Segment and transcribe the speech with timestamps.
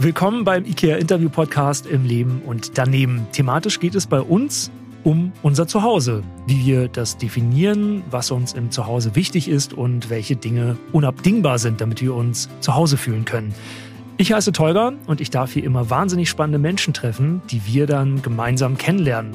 [0.00, 3.28] Willkommen beim IKEA Interview Podcast im Leben und daneben.
[3.30, 4.72] Thematisch geht es bei uns
[5.04, 10.34] um unser Zuhause, wie wir das definieren, was uns im Zuhause wichtig ist und welche
[10.34, 13.54] Dinge unabdingbar sind, damit wir uns zu Hause fühlen können.
[14.16, 18.20] Ich heiße Tolga und ich darf hier immer wahnsinnig spannende Menschen treffen, die wir dann
[18.20, 19.32] gemeinsam kennenlernen.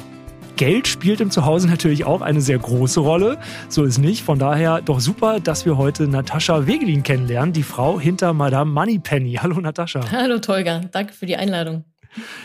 [0.60, 3.40] Geld spielt im Zuhause natürlich auch eine sehr große Rolle.
[3.70, 4.26] So ist nicht.
[4.26, 9.36] Von daher doch super, dass wir heute Natascha Wegelin kennenlernen, die Frau hinter Madame Moneypenny.
[9.36, 10.12] Hallo Natascha.
[10.12, 11.86] Hallo Tolga, danke für die Einladung.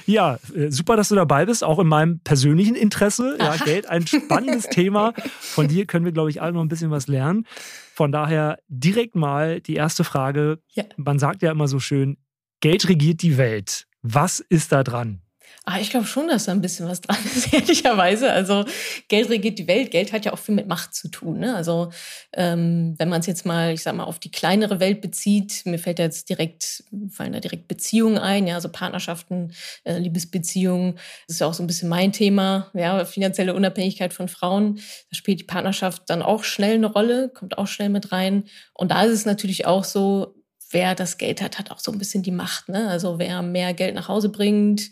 [0.06, 3.36] Ja, äh, super, dass du dabei bist, auch in meinem persönlichen Interesse.
[3.40, 5.12] Ja, Geld, ein spannendes Thema.
[5.40, 7.48] Von dir können wir, glaube ich, alle noch ein bisschen was lernen.
[7.94, 10.60] Von daher direkt mal die erste Frage.
[10.68, 10.84] Ja.
[10.96, 12.18] Man sagt ja immer so schön,
[12.60, 13.88] Geld regiert die Welt.
[14.02, 15.23] Was ist da dran?
[15.66, 18.30] Ah, ich glaube schon, dass da ein bisschen was dran ist, ehrlicherweise.
[18.30, 18.66] Also
[19.08, 19.90] Geld regiert die Welt.
[19.90, 21.38] Geld hat ja auch viel mit Macht zu tun.
[21.38, 21.56] Ne?
[21.56, 21.90] Also
[22.34, 25.78] ähm, wenn man es jetzt mal, ich sag mal, auf die kleinere Welt bezieht, mir
[25.78, 29.54] fällt da jetzt direkt, fallen da direkt Beziehungen ein, ja, also Partnerschaften,
[29.84, 30.96] äh, Liebesbeziehungen.
[31.26, 34.76] Das ist ja auch so ein bisschen mein Thema, ja, finanzielle Unabhängigkeit von Frauen.
[34.76, 38.44] Da spielt die Partnerschaft dann auch schnell eine Rolle, kommt auch schnell mit rein.
[38.74, 40.34] Und da ist es natürlich auch so,
[40.70, 42.68] wer das Geld hat, hat auch so ein bisschen die Macht.
[42.68, 42.88] Ne?
[42.88, 44.90] Also wer mehr Geld nach Hause bringt,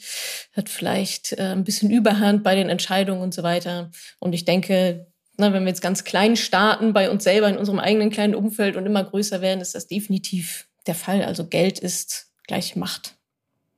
[0.56, 3.91] hat vielleicht äh, ein bisschen Überhand bei den Entscheidungen und so weiter.
[4.19, 5.06] Und ich denke,
[5.37, 8.77] na, wenn wir jetzt ganz klein starten bei uns selber in unserem eigenen kleinen Umfeld
[8.77, 11.23] und immer größer werden, ist das definitiv der Fall.
[11.23, 13.17] Also Geld ist gleich Macht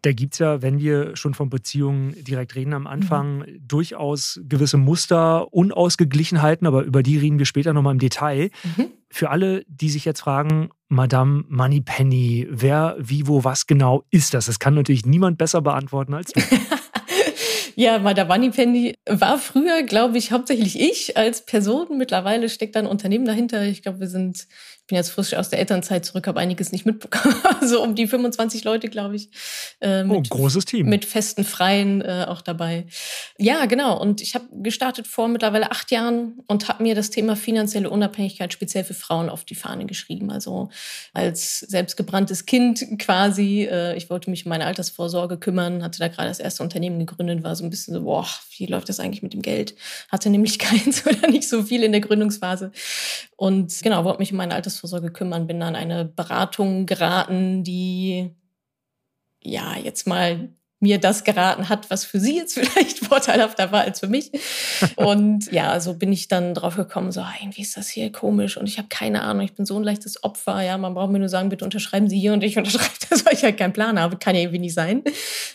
[0.05, 3.67] da gibt es ja, wenn wir schon von Beziehungen direkt reden am Anfang, mhm.
[3.67, 8.51] durchaus gewisse Muster, Unausgeglichenheiten, aber über die reden wir später nochmal im Detail.
[8.77, 8.89] Mhm.
[9.09, 14.47] Für alle, die sich jetzt fragen, Madame Moneypenny, wer, wie, wo, was genau ist das?
[14.47, 16.41] Das kann natürlich niemand besser beantworten als du.
[17.77, 21.99] Ja, Madame Moneypenny war früher, glaube ich, hauptsächlich ich als Person.
[21.99, 23.65] Mittlerweile steckt da ein Unternehmen dahinter.
[23.65, 24.47] Ich glaube, wir sind
[24.87, 27.35] bin jetzt frisch aus der Elternzeit zurück, habe einiges nicht mitbekommen.
[27.63, 29.31] so um die 25 Leute, glaube ich.
[29.81, 30.89] Äh, mit, oh, großes Team.
[30.89, 32.87] Mit festen Freien äh, auch dabei.
[33.39, 33.99] Ja, genau.
[33.99, 38.53] Und ich habe gestartet vor mittlerweile acht Jahren und habe mir das Thema finanzielle Unabhängigkeit
[38.53, 40.31] speziell für Frauen auf die Fahne geschrieben.
[40.31, 40.69] Also
[41.15, 43.63] als selbstgebranntes Kind quasi.
[43.71, 47.43] Äh, ich wollte mich um meine Altersvorsorge kümmern, hatte da gerade das erste Unternehmen gegründet,
[47.43, 48.27] war so ein bisschen so, boah,
[48.59, 49.75] wie läuft das eigentlich mit dem Geld?
[50.11, 52.71] Hatte nämlich keins oder nicht so viel in der Gründungsphase.
[53.37, 58.31] Und genau, wollte mich um meine Altersvorsorge kümmern, bin an eine Beratung geraten, die
[59.41, 60.49] ja jetzt mal
[60.81, 64.33] mir das geraten hat, was für sie jetzt vielleicht vorteilhafter war als für mich.
[64.97, 68.67] Und ja, so bin ich dann drauf gekommen, so irgendwie ist das hier komisch und
[68.67, 70.61] ich habe keine Ahnung, ich bin so ein leichtes Opfer.
[70.61, 73.35] Ja, man braucht mir nur sagen, bitte unterschreiben Sie hier und ich unterschreibe das, weil
[73.35, 74.19] ich halt keinen Plan habe.
[74.19, 75.03] Kann ja irgendwie nicht sein.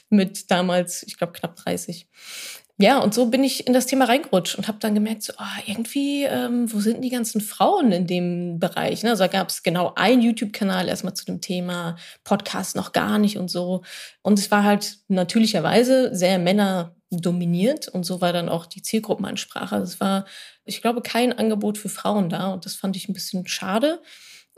[0.09, 2.07] Mit damals, ich glaube, knapp 30
[2.81, 5.61] ja, und so bin ich in das Thema reingerutscht und habe dann gemerkt, so, oh,
[5.67, 9.03] irgendwie, ähm, wo sind die ganzen Frauen in dem Bereich?
[9.03, 9.09] Ne?
[9.09, 13.37] Also da gab es genau einen YouTube-Kanal erstmal zu dem Thema, Podcast noch gar nicht
[13.37, 13.83] und so.
[14.21, 19.75] Und es war halt natürlicherweise sehr Männer dominiert und so war dann auch die Zielgruppenansprache.
[19.75, 20.25] Also es war,
[20.63, 24.01] ich glaube, kein Angebot für Frauen da und das fand ich ein bisschen schade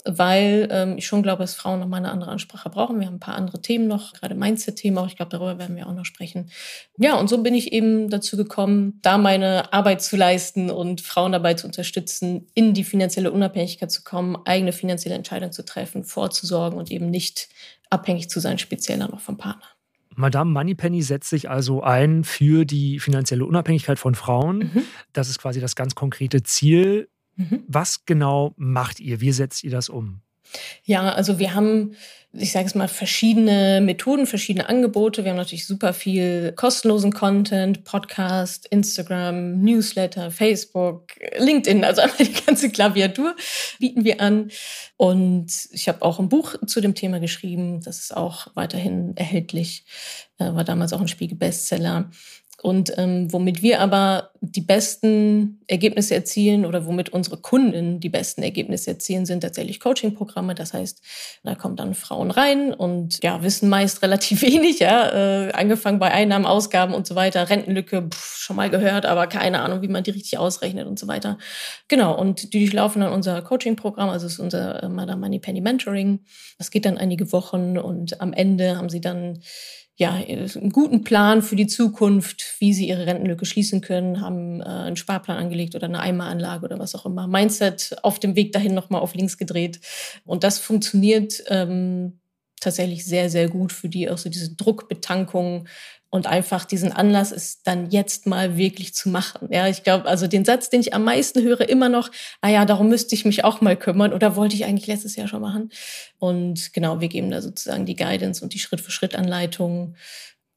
[0.06, 3.00] weil ähm, ich schon glaube, dass Frauen noch mal eine andere Ansprache brauchen.
[3.00, 5.08] Wir haben ein paar andere Themen noch, gerade Mindset-Themen auch.
[5.08, 6.50] Ich glaube, darüber werden wir auch noch sprechen.
[6.98, 11.32] Ja, und so bin ich eben dazu gekommen, da meine Arbeit zu leisten und Frauen
[11.32, 16.78] dabei zu unterstützen, in die finanzielle Unabhängigkeit zu kommen, eigene finanzielle Entscheidungen zu treffen, vorzusorgen
[16.78, 17.50] und eben nicht
[17.90, 19.66] abhängig zu sein, speziell dann auch vom Partner.
[20.16, 24.58] Madame Moneypenny setzt sich also ein für die finanzielle Unabhängigkeit von Frauen.
[24.58, 24.84] Mhm.
[25.14, 27.10] Das ist quasi das ganz konkrete Ziel.
[27.50, 27.64] Mhm.
[27.68, 29.22] Was genau macht ihr?
[29.22, 30.22] Wie setzt ihr das um?
[30.84, 31.96] Ja, also wir haben,
[32.34, 35.24] ich sage es mal, verschiedene Methoden, verschiedene Angebote.
[35.24, 42.46] Wir haben natürlich super viel kostenlosen Content, Podcast, Instagram, Newsletter, Facebook, LinkedIn, also einmal die
[42.46, 43.36] ganze Klaviatur
[43.80, 44.52] bieten wir an.
[44.98, 47.82] Und ich habe auch ein Buch zu dem Thema geschrieben.
[47.82, 49.86] Das ist auch weiterhin erhältlich.
[50.38, 52.12] Äh, war damals auch ein Spiegel-Bestseller.
[52.62, 58.44] Und ähm, womit wir aber die besten Ergebnisse erzielen oder womit unsere Kunden die besten
[58.44, 60.54] Ergebnisse erzielen, sind tatsächlich Coaching-Programme.
[60.54, 61.02] Das heißt,
[61.44, 66.12] da kommen dann Frauen rein und ja, wissen meist relativ wenig, ja, äh, angefangen bei
[66.12, 70.04] Einnahmen, Ausgaben und so weiter, Rentenlücke, pff, schon mal gehört, aber keine Ahnung, wie man
[70.04, 71.40] die richtig ausrechnet und so weiter.
[71.88, 76.20] Genau, und die durchlaufen dann unser Coaching-Programm, also ist unser äh, Madame Money Penny Mentoring.
[76.60, 79.40] Das geht dann einige Wochen und am Ende haben sie dann
[80.02, 84.64] ja, einen guten Plan für die Zukunft, wie sie ihre Rentenlücke schließen können, haben äh,
[84.64, 87.28] einen Sparplan angelegt oder eine Eimeranlage oder was auch immer.
[87.28, 89.80] Mindset auf dem Weg dahin nochmal auf links gedreht.
[90.26, 92.20] Und das funktioniert ähm,
[92.60, 95.68] tatsächlich sehr, sehr gut für die, auch so diese Druckbetankung
[96.12, 99.48] und einfach diesen Anlass ist dann jetzt mal wirklich zu machen.
[99.50, 102.12] Ja, ich glaube, also den Satz, den ich am meisten höre, immer noch,
[102.42, 105.30] ah ja, darum müsste ich mich auch mal kümmern oder wollte ich eigentlich letztes Jahr
[105.30, 105.72] schon machen.
[106.20, 109.96] Und genau, wir geben da sozusagen die Guidance und die Schritt-für-Schritt-Anleitung,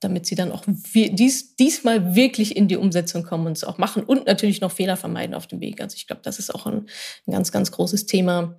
[0.01, 4.03] damit sie dann auch dies, diesmal wirklich in die Umsetzung kommen und es auch machen
[4.03, 5.81] und natürlich noch Fehler vermeiden auf dem Weg.
[5.81, 6.89] Also ich glaube, das ist auch ein,
[7.29, 8.59] ein ganz, ganz großes Thema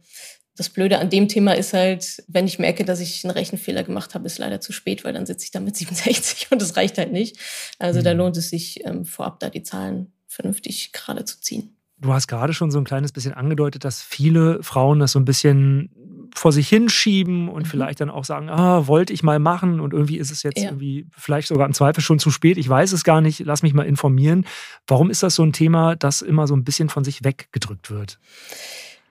[0.56, 4.16] das Blöde an dem Thema ist halt, wenn ich merke, dass ich einen Rechenfehler gemacht
[4.16, 6.98] habe, ist leider zu spät, weil dann sitze ich da mit 67 und das reicht
[6.98, 7.38] halt nicht.
[7.80, 8.04] Also mhm.
[8.04, 11.76] da lohnt es sich ähm, vorab da die Zahlen vernünftig gerade zu ziehen.
[11.98, 15.26] Du hast gerade schon so ein kleines bisschen angedeutet, dass viele Frauen das so ein
[15.26, 15.92] bisschen
[16.36, 17.70] vor sich hinschieben und mhm.
[17.70, 20.66] vielleicht dann auch sagen, ah, wollte ich mal machen und irgendwie ist es jetzt ja.
[20.66, 22.58] irgendwie vielleicht sogar im Zweifel schon zu spät.
[22.58, 24.46] Ich weiß es gar nicht, lass mich mal informieren.
[24.88, 28.20] Warum ist das so ein Thema, das immer so ein bisschen von sich weggedrückt wird?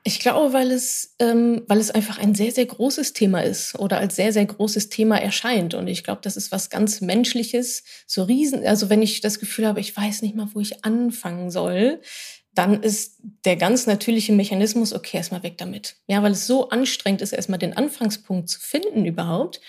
[0.06, 3.98] Ich glaube, weil es, ähm, weil es einfach ein sehr, sehr großes Thema ist oder
[3.98, 5.72] als sehr, sehr großes Thema erscheint.
[5.72, 7.84] Und ich glaube, das ist was ganz Menschliches.
[8.06, 11.50] So riesen, also wenn ich das Gefühl habe, ich weiß nicht mal, wo ich anfangen
[11.50, 12.02] soll,
[12.54, 15.96] dann ist der ganz natürliche Mechanismus, okay, erstmal weg damit.
[16.06, 19.60] Ja, weil es so anstrengend ist, erstmal den Anfangspunkt zu finden überhaupt.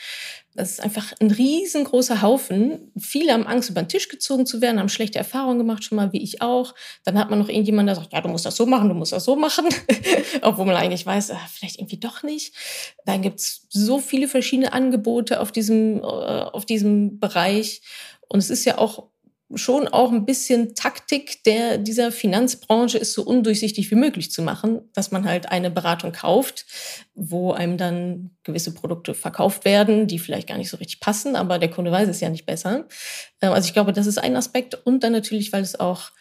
[0.55, 2.91] Das ist einfach ein riesengroßer Haufen.
[2.97, 6.13] Viele haben Angst, über den Tisch gezogen zu werden, haben schlechte Erfahrungen gemacht, schon mal
[6.13, 6.73] wie ich auch.
[7.03, 9.11] Dann hat man noch irgendjemand, der sagt, ja, du musst das so machen, du musst
[9.11, 9.65] das so machen.
[10.41, 12.53] Obwohl man eigentlich weiß, ach, vielleicht irgendwie doch nicht.
[13.05, 17.81] Dann gibt's so viele verschiedene Angebote auf diesem, äh, auf diesem Bereich.
[18.29, 19.09] Und es ist ja auch
[19.55, 24.81] schon auch ein bisschen Taktik der, dieser Finanzbranche ist so undurchsichtig wie möglich zu machen,
[24.93, 26.65] dass man halt eine Beratung kauft,
[27.13, 31.59] wo einem dann gewisse Produkte verkauft werden, die vielleicht gar nicht so richtig passen, aber
[31.59, 32.87] der Kunde weiß es ja nicht besser.
[33.41, 36.11] Ähm, also ich glaube, das ist ein Aspekt und dann natürlich, weil es auch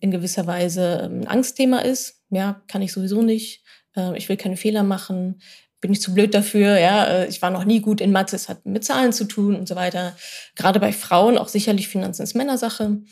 [0.00, 2.22] in gewisser Weise ähm, ein Angstthema ist.
[2.30, 3.62] Ja, kann ich sowieso nicht.
[3.96, 5.40] Ähm, ich will keine Fehler machen
[5.84, 8.48] bin ich zu blöd dafür, ja, äh, ich war noch nie gut in Mathe, es
[8.48, 10.16] hat mit Zahlen zu tun und so weiter.
[10.56, 13.02] Gerade bei Frauen auch sicherlich Finanzen ist Männersache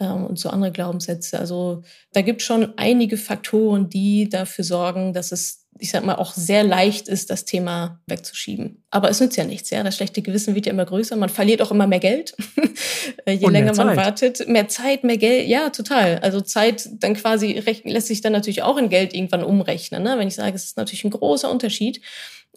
[0.00, 1.38] ähm, und so andere Glaubenssätze.
[1.38, 1.82] Also
[2.12, 6.34] da gibt es schon einige Faktoren, die dafür sorgen, dass es ich sag mal, auch
[6.34, 8.84] sehr leicht ist, das Thema wegzuschieben.
[8.90, 9.82] Aber es nützt ja nichts, ja.
[9.82, 11.16] Das schlechte Gewissen wird ja immer größer.
[11.16, 12.34] Man verliert auch immer mehr Geld.
[13.26, 14.46] Je länger man wartet.
[14.46, 15.48] Mehr Zeit, mehr Geld.
[15.48, 16.18] Ja, total.
[16.18, 20.02] Also Zeit dann quasi lässt sich dann natürlich auch in Geld irgendwann umrechnen.
[20.02, 20.18] Ne?
[20.18, 22.00] Wenn ich sage, es ist natürlich ein großer Unterschied,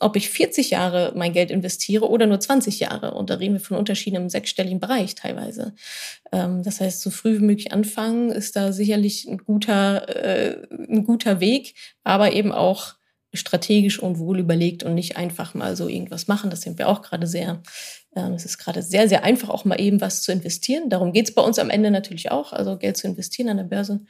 [0.04, 3.14] ob ich 40 Jahre mein Geld investiere oder nur 20 Jahre.
[3.14, 5.74] Und da reden wir von Unterschieden im sechsstelligen Bereich teilweise.
[6.32, 11.06] Ähm, das heißt, so früh wie möglich anfangen ist da sicherlich ein guter, äh, ein
[11.06, 12.96] guter Weg, aber eben auch
[13.34, 16.50] strategisch und wohl überlegt und nicht einfach mal so irgendwas machen.
[16.50, 17.62] Das sind wir auch gerade sehr.
[18.16, 20.90] Ähm, es ist gerade sehr, sehr einfach, auch mal eben was zu investieren.
[20.90, 23.64] Darum geht es bei uns am Ende natürlich auch, also Geld zu investieren an der
[23.64, 24.02] Börse.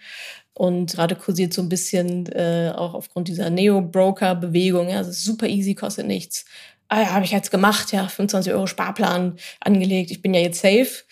[0.53, 4.89] Und gerade kursiert so ein bisschen äh, auch aufgrund dieser Neo-Broker-Bewegung.
[4.89, 6.45] Ja, es ist super easy, kostet nichts.
[6.89, 10.61] Ah ja, habe ich jetzt gemacht, ja, 25 Euro Sparplan angelegt, ich bin ja jetzt
[10.61, 11.03] safe.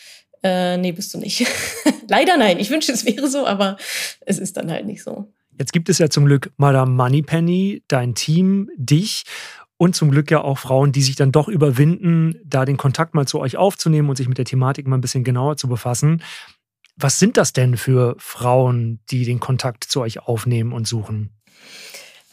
[0.44, 1.48] Äh, nee, bist du nicht.
[2.08, 2.60] Leider nein.
[2.60, 3.78] Ich wünsche, es wäre so, aber
[4.22, 5.32] es ist dann halt nicht so.
[5.58, 9.24] Jetzt gibt es ja zum Glück Madame Moneypenny, dein Team, dich
[9.81, 13.25] und zum Glück ja auch Frauen, die sich dann doch überwinden, da den Kontakt mal
[13.25, 16.22] zu euch aufzunehmen und sich mit der Thematik mal ein bisschen genauer zu befassen.
[16.98, 21.31] Was sind das denn für Frauen, die den Kontakt zu euch aufnehmen und suchen?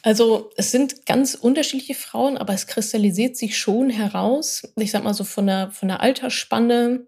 [0.03, 4.71] Also es sind ganz unterschiedliche Frauen, aber es kristallisiert sich schon heraus.
[4.75, 7.07] Ich sag mal so von der, von der Altersspanne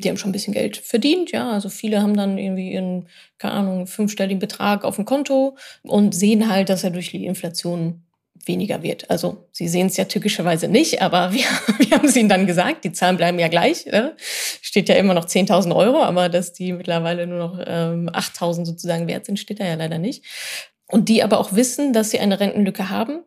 [0.00, 1.50] die haben schon ein bisschen Geld verdient, ja.
[1.50, 6.48] Also viele haben dann irgendwie ihren, keine Ahnung, fünfstelligen Betrag auf dem Konto und sehen
[6.48, 8.04] halt, dass er durch die Inflation
[8.46, 9.10] weniger wird.
[9.10, 11.44] Also sie sehen es ja tückischerweise nicht, aber wir,
[11.78, 13.86] wir haben es ihnen dann gesagt, die Zahlen bleiben ja gleich.
[13.86, 14.12] Ja?
[14.18, 19.06] Steht ja immer noch 10.000 Euro, aber dass die mittlerweile nur noch ähm, 8.000 sozusagen
[19.08, 20.24] wert sind, steht da ja leider nicht.
[20.86, 23.22] Und die aber auch wissen, dass sie eine Rentenlücke haben.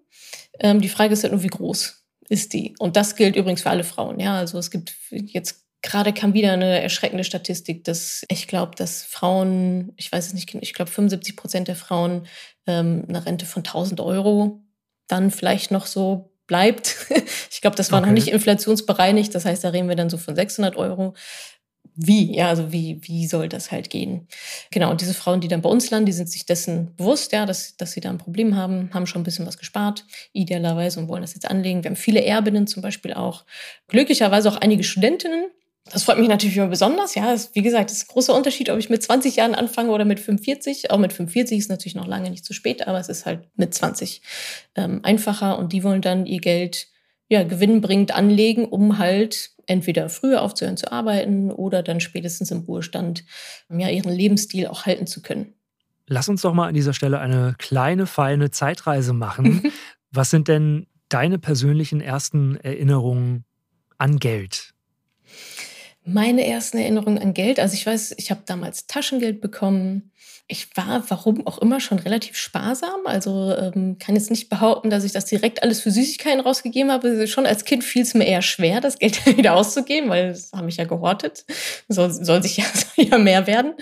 [0.60, 2.76] Ähm, die Frage ist halt nur, wie groß ist die?
[2.80, 4.20] Und das gilt übrigens für alle Frauen.
[4.20, 9.02] Ja, also es gibt jetzt Gerade kam wieder eine erschreckende Statistik, dass ich glaube, dass
[9.02, 12.28] Frauen, ich weiß es nicht, ich glaube 75 Prozent der Frauen
[12.68, 14.64] ähm, eine Rente von 1000 Euro
[15.08, 16.98] dann vielleicht noch so bleibt.
[17.52, 18.08] ich glaube, das war okay.
[18.10, 19.34] noch nicht inflationsbereinigt.
[19.34, 21.14] Das heißt, da reden wir dann so von 600 Euro.
[21.96, 22.36] Wie?
[22.36, 24.28] Ja, also wie, wie soll das halt gehen?
[24.72, 27.46] Genau, und diese Frauen, die dann bei uns landen, die sind sich dessen bewusst, ja,
[27.46, 31.10] dass, dass sie da ein Problem haben, haben schon ein bisschen was gespart, idealerweise, und
[31.10, 31.84] wollen das jetzt anlegen.
[31.84, 33.46] Wir haben viele Erbinnen zum Beispiel auch.
[33.88, 35.52] Glücklicherweise auch einige Studentinnen,
[35.86, 37.16] das freut mich natürlich immer besonders.
[37.16, 39.92] Ja, das, wie gesagt, das ist ein großer Unterschied, ob ich mit 20 Jahren anfange
[39.92, 40.92] oder mit 45.
[40.92, 43.74] Auch mit 45 ist natürlich noch lange nicht zu spät, aber es ist halt mit
[43.74, 44.22] 20
[44.76, 46.88] ähm, einfacher und die wollen dann ihr Geld
[47.30, 53.24] ja, gewinnbringend anlegen, um halt entweder früher aufzuhören zu arbeiten oder dann spätestens im Ruhestand
[53.70, 55.54] ja, ihren Lebensstil auch halten zu können.
[56.08, 59.72] Lass uns doch mal an dieser Stelle eine kleine, feine Zeitreise machen.
[60.12, 63.46] Was sind denn deine persönlichen ersten Erinnerungen
[63.98, 64.71] an Geld?
[66.04, 70.12] Meine ersten Erinnerungen an Geld, also ich weiß, ich habe damals Taschengeld bekommen.
[70.48, 73.06] Ich war, warum auch immer, schon relativ sparsam.
[73.06, 77.28] Also ähm, kann jetzt nicht behaupten, dass ich das direkt alles für Süßigkeiten rausgegeben habe.
[77.28, 80.70] Schon als Kind fiel es mir eher schwer, das Geld wieder auszugeben, weil das habe
[80.70, 81.46] ich ja gehortet.
[81.88, 83.74] Soll, soll sich ja, soll ja mehr werden.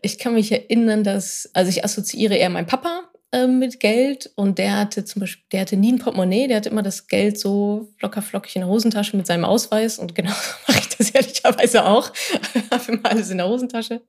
[0.00, 4.58] Ich kann mich erinnern, dass, also ich assoziiere eher meinen Papa ähm, mit Geld und
[4.58, 7.92] der hatte zum Beispiel, der hatte nie ein Portemonnaie, der hatte immer das Geld so
[8.00, 10.30] locker flockig in der Hosentasche mit seinem Ausweis und genau
[10.68, 12.10] mache ich das ehrlicherweise auch.
[12.70, 14.00] habe immer alles in der Hosentasche.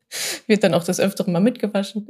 [0.47, 2.07] Wird dann auch das Öfteren mal mitgewaschen,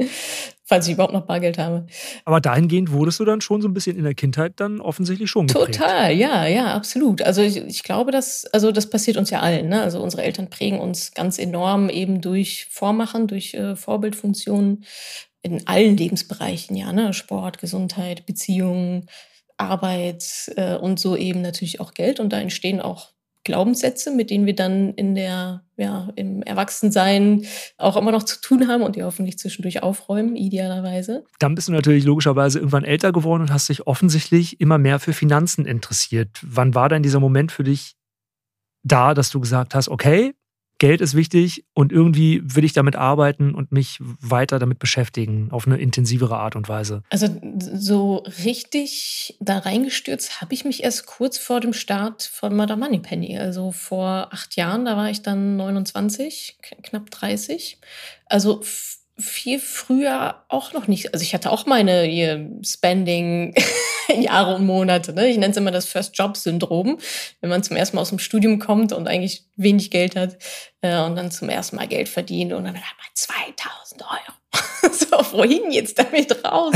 [0.63, 1.87] falls ich überhaupt noch Bargeld habe.
[2.25, 5.47] Aber dahingehend wurdest du dann schon so ein bisschen in der Kindheit dann offensichtlich schon
[5.47, 5.79] geprägt.
[5.79, 7.23] Total, ja, ja, absolut.
[7.23, 9.69] Also ich, ich glaube, dass, also das passiert uns ja allen.
[9.69, 9.81] Ne?
[9.81, 14.85] Also unsere Eltern prägen uns ganz enorm eben durch Vormachen, durch äh, Vorbildfunktionen
[15.41, 17.13] in allen Lebensbereichen, ja, ne?
[17.13, 19.07] Sport, Gesundheit, Beziehungen,
[19.57, 22.19] Arbeit äh, und so eben natürlich auch Geld.
[22.19, 27.45] Und da entstehen auch Glaubenssätze, mit denen wir dann in der, ja, im Erwachsensein
[27.77, 31.25] auch immer noch zu tun haben und die hoffentlich zwischendurch aufräumen, idealerweise.
[31.39, 35.13] Dann bist du natürlich logischerweise irgendwann älter geworden und hast dich offensichtlich immer mehr für
[35.13, 36.29] Finanzen interessiert.
[36.41, 37.95] Wann war denn dieser Moment für dich
[38.83, 40.33] da, dass du gesagt hast, okay,
[40.79, 45.67] Geld ist wichtig und irgendwie will ich damit arbeiten und mich weiter damit beschäftigen, auf
[45.67, 47.03] eine intensivere Art und Weise.
[47.09, 47.27] Also
[47.75, 53.37] so richtig da reingestürzt habe ich mich erst kurz vor dem Start von Madame Moneypenny.
[53.37, 57.77] Also vor acht Jahren, da war ich dann 29, knapp 30.
[58.25, 58.61] Also
[59.17, 61.13] viel früher auch noch nicht.
[61.13, 63.53] Also ich hatte auch meine Spending
[64.21, 65.13] Jahre und Monate.
[65.13, 65.27] Ne?
[65.27, 66.99] Ich nenne es immer das First Job Syndrom,
[67.41, 70.37] wenn man zum ersten Mal aus dem Studium kommt und eigentlich wenig Geld hat
[70.81, 74.39] äh, und dann zum ersten Mal Geld verdient und dann hat man 2000 Euro.
[74.91, 76.73] so, wohin jetzt damit raus?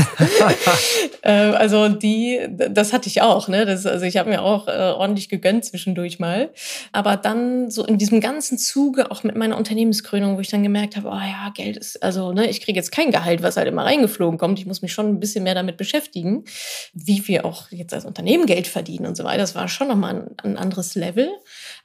[1.22, 3.48] äh, also die, das hatte ich auch.
[3.48, 3.66] Ne?
[3.66, 6.50] Das, also ich habe mir auch äh, ordentlich gegönnt zwischendurch mal.
[6.92, 10.96] Aber dann so in diesem ganzen Zuge, auch mit meiner Unternehmenskrönung, wo ich dann gemerkt
[10.96, 13.84] habe, oh ja, Geld ist, also ne, ich kriege jetzt kein Gehalt, was halt immer
[13.84, 14.58] reingeflogen kommt.
[14.58, 16.44] Ich muss mich schon ein bisschen mehr damit beschäftigen,
[16.92, 19.38] wie wir auch jetzt als Unternehmen Geld verdienen und so weiter.
[19.38, 21.30] Das war schon nochmal ein, ein anderes Level.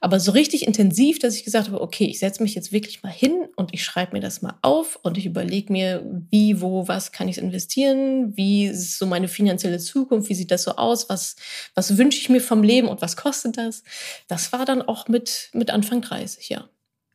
[0.02, 3.12] Aber so richtig intensiv, dass ich gesagt habe, okay, ich setze mich jetzt wirklich mal
[3.12, 7.12] hin und ich schreibe mir das mal auf und ich überlege mir, wie, wo, was
[7.12, 11.36] kann ich investieren, wie ist so meine finanzielle Zukunft, wie sieht das so aus, was,
[11.74, 13.82] was wünsche ich mir vom Leben und was kostet das.
[14.26, 16.68] Das war dann auch mit, mit Anfang 30, ja.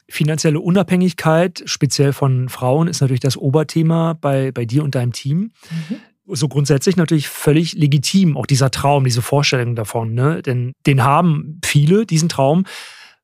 [0.07, 5.53] Finanzielle Unabhängigkeit, speziell von Frauen, ist natürlich das Oberthema bei, bei dir und deinem Team.
[5.71, 10.13] Mhm so grundsätzlich natürlich völlig legitim, auch dieser Traum, diese Vorstellung davon.
[10.13, 10.41] Ne?
[10.41, 12.65] Denn den haben viele, diesen Traum.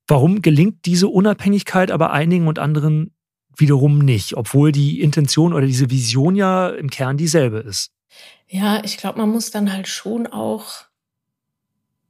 [0.07, 3.13] Warum gelingt diese Unabhängigkeit aber einigen und anderen
[3.55, 7.91] wiederum nicht, obwohl die Intention oder diese Vision ja im Kern dieselbe ist?
[8.47, 10.85] Ja, ich glaube, man muss dann halt schon auch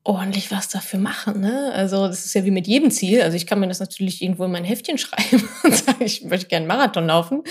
[0.03, 1.41] ordentlich was dafür machen.
[1.41, 1.71] Ne?
[1.73, 3.21] Also das ist ja wie mit jedem Ziel.
[3.21, 6.47] Also ich kann mir das natürlich irgendwo in mein Heftchen schreiben und sagen, ich möchte
[6.47, 7.43] gerne Marathon laufen.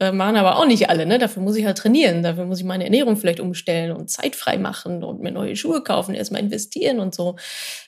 [0.00, 1.06] Äh, machen aber auch nicht alle.
[1.06, 1.18] Ne?
[1.18, 2.24] Dafür muss ich halt trainieren.
[2.24, 6.16] Dafür muss ich meine Ernährung vielleicht umstellen und zeitfrei machen und mir neue Schuhe kaufen,
[6.16, 7.36] erstmal investieren und so.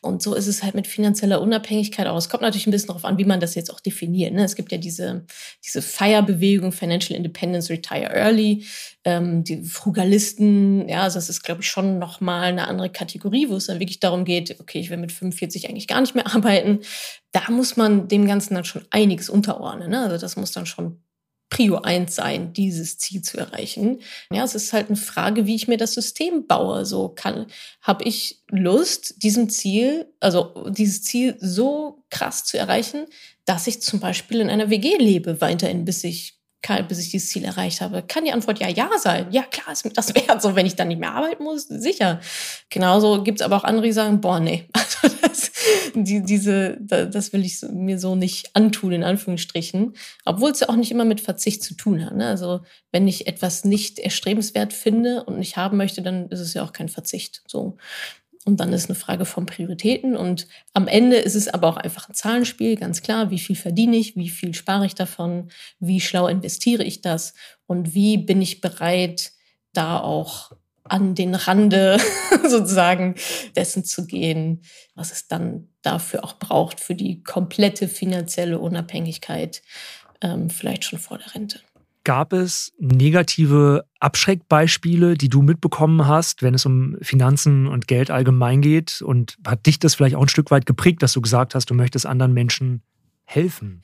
[0.02, 2.28] Und so ist es halt mit finanzieller Unabhängigkeit aus.
[2.28, 4.32] Kommt natürlich ein bisschen darauf an, wie man das jetzt auch definiert.
[4.34, 4.44] Ne?
[4.44, 5.26] Es gibt ja diese,
[5.64, 8.64] diese Feierbewegung, Financial Independence, Retire Early,
[9.02, 10.88] ähm, die Frugalisten.
[10.88, 13.98] Ja, also das ist, glaube ich, schon nochmal eine andere Kategorie, wo es dann wirklich
[13.98, 16.82] darum geht, okay, ich will mit 45 eigentlich gar nicht mehr arbeiten.
[17.32, 19.90] Da muss man dem Ganzen dann schon einiges unterordnen.
[19.90, 20.02] Ne?
[20.02, 21.00] Also das muss dann schon
[21.48, 24.00] Prio 1 sein, dieses Ziel zu erreichen.
[24.32, 26.84] Ja, es ist halt eine Frage, wie ich mir das System baue.
[26.84, 27.46] So kann,
[27.82, 33.06] habe ich Lust, diesem Ziel, also dieses Ziel so krass zu erreichen,
[33.44, 36.35] dass ich zum Beispiel in einer WG lebe, weiterhin, bis ich
[36.66, 38.02] kann, bis ich dieses Ziel erreicht habe?
[38.02, 39.28] Kann die Antwort ja, ja sein.
[39.30, 40.42] Ja, klar, ist mir das wert.
[40.42, 42.20] So, wenn ich dann nicht mehr arbeiten muss, sicher.
[42.70, 45.52] Genauso gibt es aber auch andere, die sagen, boah, nee, also das,
[45.94, 49.94] die, diese, das will ich mir so nicht antun, in Anführungsstrichen.
[50.24, 52.16] Obwohl es ja auch nicht immer mit Verzicht zu tun hat.
[52.16, 52.26] Ne?
[52.26, 56.64] Also, wenn ich etwas nicht erstrebenswert finde und nicht haben möchte, dann ist es ja
[56.64, 57.42] auch kein Verzicht.
[57.46, 57.76] So.
[58.46, 60.16] Und dann ist eine Frage von Prioritäten.
[60.16, 63.32] Und am Ende ist es aber auch einfach ein Zahlenspiel, ganz klar.
[63.32, 64.14] Wie viel verdiene ich?
[64.14, 65.50] Wie viel spare ich davon?
[65.80, 67.34] Wie schlau investiere ich das?
[67.66, 69.32] Und wie bin ich bereit,
[69.72, 70.52] da auch
[70.84, 71.98] an den Rande
[72.48, 73.16] sozusagen
[73.56, 74.62] dessen zu gehen,
[74.94, 79.60] was es dann dafür auch braucht, für die komplette finanzielle Unabhängigkeit,
[80.20, 81.60] ähm, vielleicht schon vor der Rente.
[82.06, 88.62] Gab es negative Abschreckbeispiele, die du mitbekommen hast, wenn es um Finanzen und Geld allgemein
[88.62, 89.02] geht?
[89.02, 91.74] Und hat dich das vielleicht auch ein Stück weit geprägt, dass du gesagt hast, du
[91.74, 92.84] möchtest anderen Menschen
[93.24, 93.82] helfen?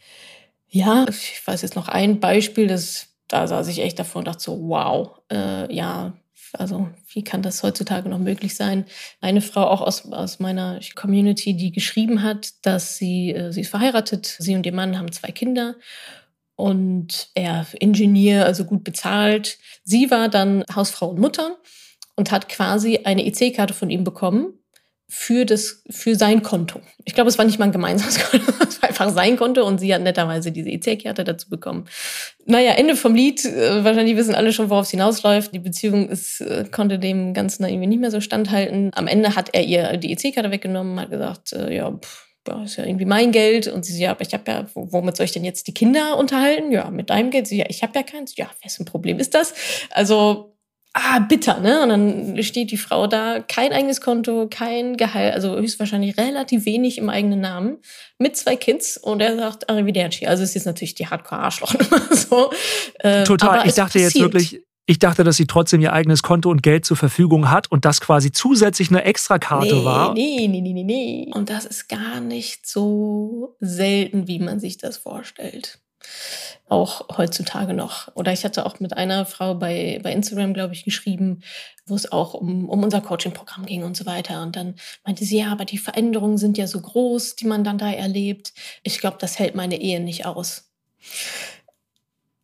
[0.68, 4.44] Ja, ich weiß jetzt noch ein Beispiel, das, da saß ich echt davor und dachte
[4.44, 6.12] so, wow, äh, ja,
[6.52, 8.84] also wie kann das heutzutage noch möglich sein?
[9.20, 13.70] Eine Frau auch aus, aus meiner Community, die geschrieben hat, dass sie, äh, sie ist
[13.70, 15.74] verheiratet, sie und ihr Mann haben zwei Kinder
[16.56, 19.58] und er Ingenieur, also gut bezahlt.
[19.84, 21.58] Sie war dann Hausfrau und Mutter
[22.16, 24.58] und hat quasi eine EC-Karte von ihm bekommen
[25.08, 26.80] für, das, für sein Konto.
[27.04, 29.78] Ich glaube, es war nicht mal ein gemeinsames Konto, es war einfach sein Konto und
[29.78, 31.86] sie hat netterweise diese EC-Karte dazu bekommen.
[32.46, 33.44] Naja, Ende vom Lied.
[33.44, 35.54] Äh, wahrscheinlich wissen alle schon, worauf es hinausläuft.
[35.54, 38.90] Die Beziehung ist, äh, konnte dem Ganzen irgendwie nicht mehr so standhalten.
[38.94, 42.76] Am Ende hat er ihr die EC-Karte weggenommen, hat gesagt, äh, ja, pff, ja, ist
[42.76, 43.68] ja irgendwie mein Geld.
[43.68, 46.16] Und sie so, ja, aber ich habe ja, womit soll ich denn jetzt die Kinder
[46.16, 46.72] unterhalten?
[46.72, 47.46] Ja, mit deinem Geld.
[47.46, 48.36] Sie, ja, ich habe ja keins.
[48.36, 49.54] Ja, wessen Problem ist das?
[49.90, 50.52] Also
[50.94, 51.82] ah, bitter, ne?
[51.82, 56.98] Und dann steht die Frau da, kein eigenes Konto, kein Gehalt, also höchstwahrscheinlich relativ wenig
[56.98, 57.78] im eigenen Namen,
[58.18, 60.26] mit zwei Kids und er sagt Arrivederci.
[60.26, 62.52] Also es ist natürlich die Hardcore-Arschlochnummer so.
[62.98, 63.66] Äh, Total.
[63.66, 66.96] ich dachte jetzt wirklich, ich dachte, dass sie trotzdem ihr eigenes Konto und Geld zur
[66.96, 70.14] Verfügung hat und das quasi zusätzlich eine Extrakarte nee, war.
[70.14, 71.30] Nee, nee, nee, nee, nee.
[71.32, 75.78] Und das ist gar nicht so selten, wie man sich das vorstellt
[76.68, 78.08] auch heutzutage noch.
[78.16, 81.42] Oder ich hatte auch mit einer Frau bei, bei Instagram, glaube ich, geschrieben,
[81.86, 84.42] wo es auch um, um unser Coaching-Programm ging und so weiter.
[84.42, 87.78] Und dann meinte sie, ja, aber die Veränderungen sind ja so groß, die man dann
[87.78, 88.52] da erlebt.
[88.82, 90.70] Ich glaube, das hält meine Ehe nicht aus.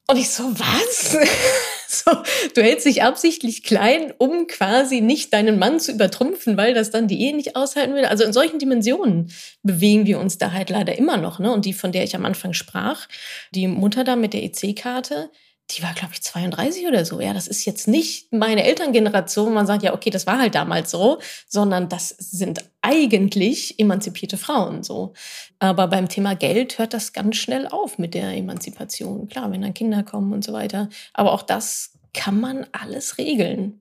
[0.07, 1.17] Und ich so, was?
[1.91, 2.11] so,
[2.55, 7.09] du hältst dich absichtlich klein, um quasi nicht deinen Mann zu übertrumpfen, weil das dann
[7.09, 8.05] die Ehe nicht aushalten will.
[8.05, 11.39] Also in solchen Dimensionen bewegen wir uns da halt leider immer noch.
[11.39, 11.51] Ne?
[11.51, 13.09] Und die, von der ich am Anfang sprach,
[13.55, 15.31] die Mutter da mit der EC-Karte,
[15.71, 17.21] die war, glaube ich, 32 oder so.
[17.21, 20.91] Ja, das ist jetzt nicht meine Elterngeneration, man sagt, ja, okay, das war halt damals
[20.91, 25.13] so, sondern das sind eigentlich emanzipierte Frauen so.
[25.59, 29.29] Aber beim Thema Geld hört das ganz schnell auf mit der Emanzipation.
[29.29, 30.89] Klar, wenn dann Kinder kommen und so weiter.
[31.13, 33.81] Aber auch das kann man alles regeln.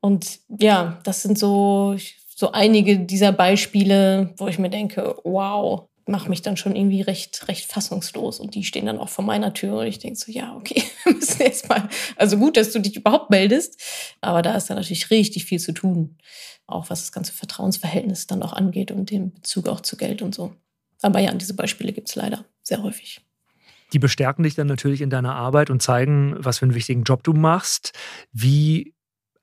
[0.00, 1.96] Und ja, das sind so,
[2.34, 7.48] so einige dieser Beispiele, wo ich mir denke, wow, mache mich dann schon irgendwie recht,
[7.48, 8.38] recht fassungslos.
[8.38, 11.14] Und die stehen dann auch vor meiner Tür und ich denke so, ja, okay, wir
[11.14, 13.82] müssen jetzt mal, also gut, dass du dich überhaupt meldest,
[14.20, 16.18] aber da ist dann natürlich richtig viel zu tun.
[16.68, 20.32] Auch was das ganze Vertrauensverhältnis dann auch angeht und den Bezug auch zu Geld und
[20.32, 20.54] so.
[21.02, 23.20] Aber ja, diese Beispiele gibt es leider sehr häufig.
[23.92, 27.24] Die bestärken dich dann natürlich in deiner Arbeit und zeigen, was für einen wichtigen Job
[27.24, 27.92] du machst.
[28.32, 28.94] Wie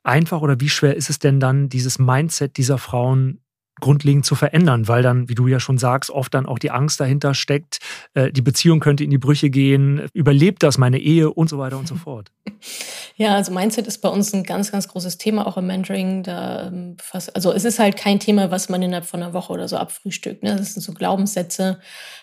[0.03, 3.41] einfach oder wie schwer ist es denn dann, dieses Mindset dieser Frauen
[3.79, 6.99] grundlegend zu verändern, weil dann, wie du ja schon sagst, oft dann auch die Angst
[6.99, 7.79] dahinter steckt,
[8.13, 11.77] äh, die Beziehung könnte in die Brüche gehen, überlebt das meine Ehe und so weiter
[11.77, 12.31] und so fort.
[13.15, 16.23] Ja, also Mindset ist bei uns ein ganz, ganz großes Thema, auch im Mentoring.
[16.23, 16.97] Da ähm,
[17.33, 20.43] also es ist halt kein Thema, was man innerhalb von einer Woche oder so abfrühstückt.
[20.43, 20.55] Ne?
[20.55, 21.79] Das sind so Glaubenssätze.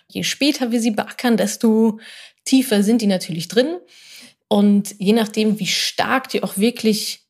[0.08, 1.98] Je später wir sie beackern, desto
[2.44, 3.76] tiefer sind die natürlich drin.
[4.48, 7.25] Und je nachdem, wie stark die auch wirklich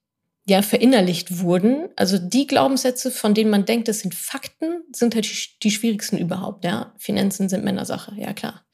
[0.48, 1.88] ja verinnerlicht wurden.
[1.96, 5.28] Also die Glaubenssätze, von denen man denkt, das sind Fakten, sind halt
[5.62, 6.64] die schwierigsten überhaupt.
[6.64, 8.64] Ja, Finanzen sind Männersache, ja klar.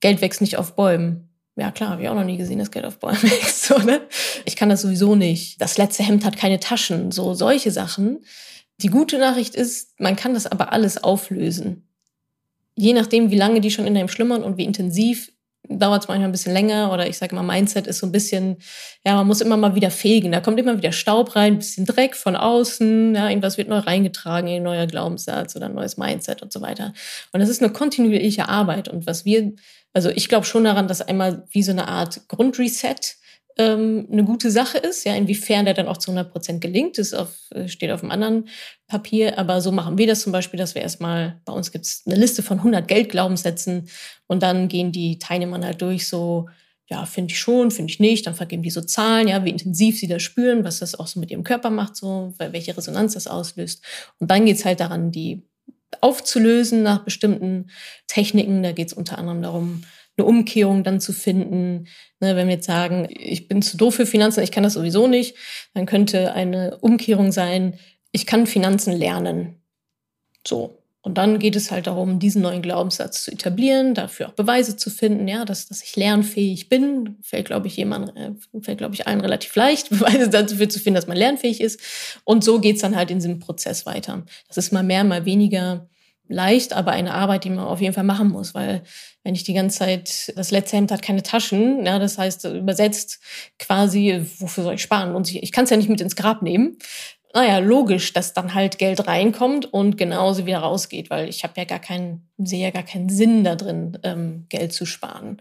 [0.00, 1.28] Geld wächst nicht auf Bäumen.
[1.56, 3.64] Ja klar, habe ich auch noch nie gesehen, dass Geld auf Bäumen wächst.
[3.64, 4.00] So, ne?
[4.44, 5.60] Ich kann das sowieso nicht.
[5.60, 7.12] Das letzte Hemd hat keine Taschen.
[7.12, 8.24] So solche Sachen.
[8.80, 11.88] Die gute Nachricht ist, man kann das aber alles auflösen.
[12.76, 15.32] Je nachdem, wie lange die schon in einem schlummern und wie intensiv
[15.68, 18.56] dauert es manchmal ein bisschen länger oder ich sage mal, Mindset ist so ein bisschen,
[19.04, 20.32] ja, man muss immer mal wieder fegen.
[20.32, 23.78] Da kommt immer wieder Staub rein, ein bisschen Dreck von außen, ja, irgendwas wird neu
[23.78, 26.92] reingetragen, ein neuer Glaubenssatz oder ein neues Mindset und so weiter.
[27.32, 28.88] Und das ist eine kontinuierliche Arbeit.
[28.88, 29.52] Und was wir,
[29.92, 33.16] also ich glaube schon daran, dass einmal wie so eine Art Grundreset
[33.58, 35.04] ähm, eine gute Sache ist.
[35.04, 38.12] Ja, inwiefern der dann auch zu 100 Prozent gelingt, ist auf, äh, steht auf einem
[38.12, 38.48] anderen
[38.86, 39.38] Papier.
[39.38, 42.16] Aber so machen wir das zum Beispiel, dass wir erstmal, bei uns gibt es eine
[42.16, 43.88] Liste von 100 Geldglaubenssätzen
[44.26, 46.48] und dann gehen die Teilnehmer halt durch so,
[46.88, 48.26] ja, finde ich schon, finde ich nicht.
[48.26, 51.20] Dann vergeben die so Zahlen, ja, wie intensiv sie das spüren, was das auch so
[51.20, 53.84] mit ihrem Körper macht, so, welche Resonanz das auslöst.
[54.18, 55.42] Und dann geht's halt daran, die
[56.00, 57.70] aufzulösen nach bestimmten
[58.06, 58.62] Techniken.
[58.62, 59.82] Da geht's unter anderem darum,
[60.18, 61.86] eine Umkehrung dann zu finden.
[62.20, 65.06] Ne, wenn wir jetzt sagen, ich bin zu doof für Finanzen, ich kann das sowieso
[65.06, 65.36] nicht,
[65.74, 67.78] dann könnte eine Umkehrung sein,
[68.12, 69.62] ich kann Finanzen lernen.
[70.46, 70.74] So.
[71.00, 74.90] Und dann geht es halt darum, diesen neuen Glaubenssatz zu etablieren, dafür auch Beweise zu
[74.90, 77.16] finden, ja, dass, dass ich lernfähig bin.
[77.22, 80.96] Fällt, glaube ich, jemand, äh, fällt, glaube ich, allen relativ leicht, Beweise dafür zu finden,
[80.96, 81.80] dass man lernfähig ist.
[82.24, 84.24] Und so geht's dann halt in diesem Prozess weiter.
[84.48, 85.88] Das ist mal mehr, mal weniger
[86.28, 88.82] leicht, aber eine Arbeit, die man auf jeden Fall machen muss, weil
[89.24, 93.20] wenn ich die ganze Zeit, das letzte Hemd hat keine Taschen, ja, das heißt übersetzt
[93.58, 95.14] quasi, wofür soll ich sparen?
[95.14, 96.78] Und ich, ich kann es ja nicht mit ins Grab nehmen.
[97.34, 101.64] Naja, logisch, dass dann halt Geld reinkommt und genauso wieder rausgeht, weil ich habe ja
[101.64, 105.38] gar keinen, sehe ja gar keinen Sinn da drin, ähm, Geld zu sparen.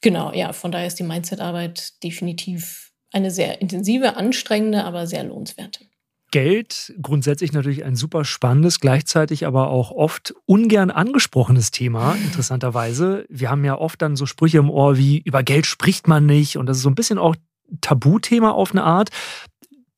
[0.00, 5.86] Genau, ja, von daher ist die Mindset-Arbeit definitiv eine sehr intensive, anstrengende, aber sehr lohnenswerte.
[6.34, 13.24] Geld grundsätzlich natürlich ein super spannendes, gleichzeitig aber auch oft ungern angesprochenes Thema, interessanterweise.
[13.28, 16.58] Wir haben ja oft dann so Sprüche im Ohr wie, über Geld spricht man nicht.
[16.58, 17.36] Und das ist so ein bisschen auch
[17.82, 19.10] Tabuthema auf eine Art.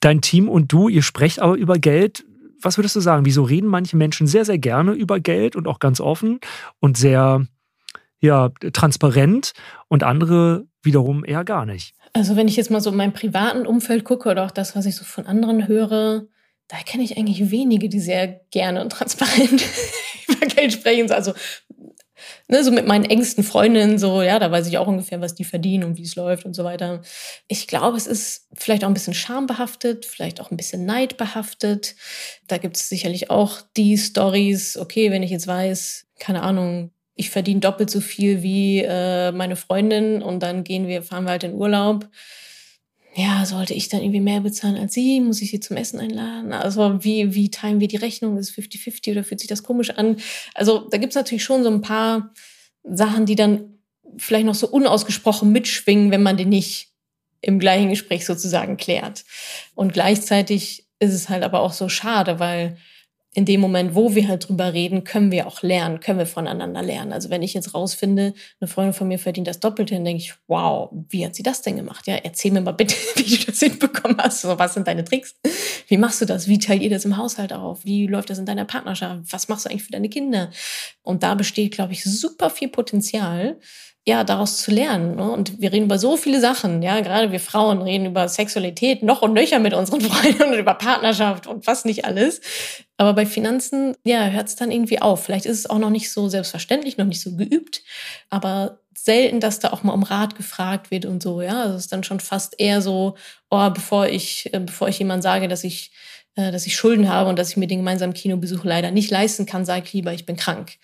[0.01, 2.27] Dein Team und du, ihr sprecht aber über Geld.
[2.61, 3.25] Was würdest du sagen?
[3.25, 6.40] Wieso reden manche Menschen sehr, sehr gerne über Geld und auch ganz offen
[6.81, 7.46] und sehr
[8.20, 9.53] ja, transparent
[9.88, 11.94] und andere wiederum eher gar nicht?
[12.17, 14.87] Also wenn ich jetzt mal so in meinem privaten Umfeld gucke oder auch das, was
[14.87, 16.25] ich so von anderen höre,
[16.67, 19.63] da kenne ich eigentlich wenige, die sehr gerne und transparent
[20.27, 21.13] über Geld sprechen.
[21.13, 21.35] Also
[22.49, 25.45] ne, so mit meinen engsten Freundinnen, so, ja, da weiß ich auch ungefähr, was die
[25.45, 27.03] verdienen und wie es läuft und so weiter.
[27.49, 31.97] Ich glaube, es ist vielleicht auch ein bisschen schambehaftet, vielleicht auch ein bisschen neidbehaftet.
[32.47, 37.31] Da gibt es sicherlich auch die Stories, okay, wenn ich jetzt weiß, keine Ahnung, ich
[37.31, 41.45] verdiene doppelt so viel wie äh, meine Freundin und dann gehen wir, fahren wir halt
[41.45, 42.09] in Urlaub.
[43.15, 45.23] Ja, sollte ich dann irgendwie mehr bezahlen als sie?
[45.23, 46.53] Muss ich sie zum Essen einladen?
[46.53, 48.37] Also wie, wie teilen wir die Rechnung?
[48.37, 50.17] Ist 50-50 oder fühlt sich das komisch an?
[50.55, 52.35] Also da gibt's natürlich schon so ein paar
[52.85, 53.79] Sachen, die dann
[54.19, 56.93] vielleicht noch so unausgesprochen mitschwingen, wenn man die nicht
[57.41, 59.25] im gleichen Gespräch sozusagen klärt.
[59.75, 62.77] Und gleichzeitig ist es halt aber auch so schade, weil
[63.37, 66.81] in dem Moment, wo wir halt drüber reden, können wir auch lernen, können wir voneinander
[66.83, 67.12] lernen.
[67.12, 70.33] Also wenn ich jetzt rausfinde, eine Freundin von mir verdient das Doppelte, dann denke ich,
[70.46, 72.07] wow, wie hat sie das denn gemacht?
[72.07, 74.40] Ja, erzähl mir mal bitte, wie du das hinbekommen hast.
[74.40, 75.37] So, was sind deine Tricks?
[75.87, 76.49] Wie machst du das?
[76.49, 77.85] Wie teilt ihr das im Haushalt auf?
[77.85, 79.31] Wie läuft das in deiner Partnerschaft?
[79.31, 80.51] Was machst du eigentlich für deine Kinder?
[81.03, 83.61] Und da besteht, glaube ich, super viel Potenzial,
[84.09, 85.16] ja, daraus zu lernen.
[85.16, 85.31] Ne?
[85.31, 89.21] Und wir reden über so viele Sachen, ja, gerade wir Frauen reden über Sexualität noch
[89.23, 92.40] und nöcher mit unseren Freunden und über Partnerschaft und was nicht alles.
[92.97, 95.25] Aber bei Finanzen, ja, hört es dann irgendwie auf.
[95.25, 97.83] Vielleicht ist es auch noch nicht so selbstverständlich, noch nicht so geübt,
[98.31, 101.62] aber selten, dass da auch mal um Rat gefragt wird und so, ja.
[101.62, 103.16] Also es ist dann schon fast eher so,
[103.51, 105.90] oh, bevor ich, äh, bevor ich jemand sage, dass ich
[106.37, 109.64] dass ich Schulden habe und dass ich mir den gemeinsamen Kinobesuch leider nicht leisten kann,
[109.64, 110.75] sage ich lieber, ich bin krank.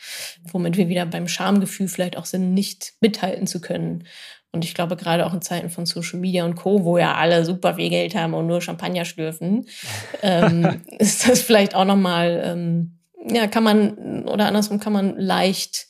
[0.50, 4.04] Womit wir wieder beim Schamgefühl vielleicht auch sind, nicht mithalten zu können.
[4.52, 7.44] Und ich glaube, gerade auch in Zeiten von Social Media und Co., wo ja alle
[7.44, 9.66] super viel Geld haben und nur Champagner schlürfen,
[10.22, 15.86] ähm, ist das vielleicht auch nochmal, ähm, ja, kann man, oder andersrum kann man leicht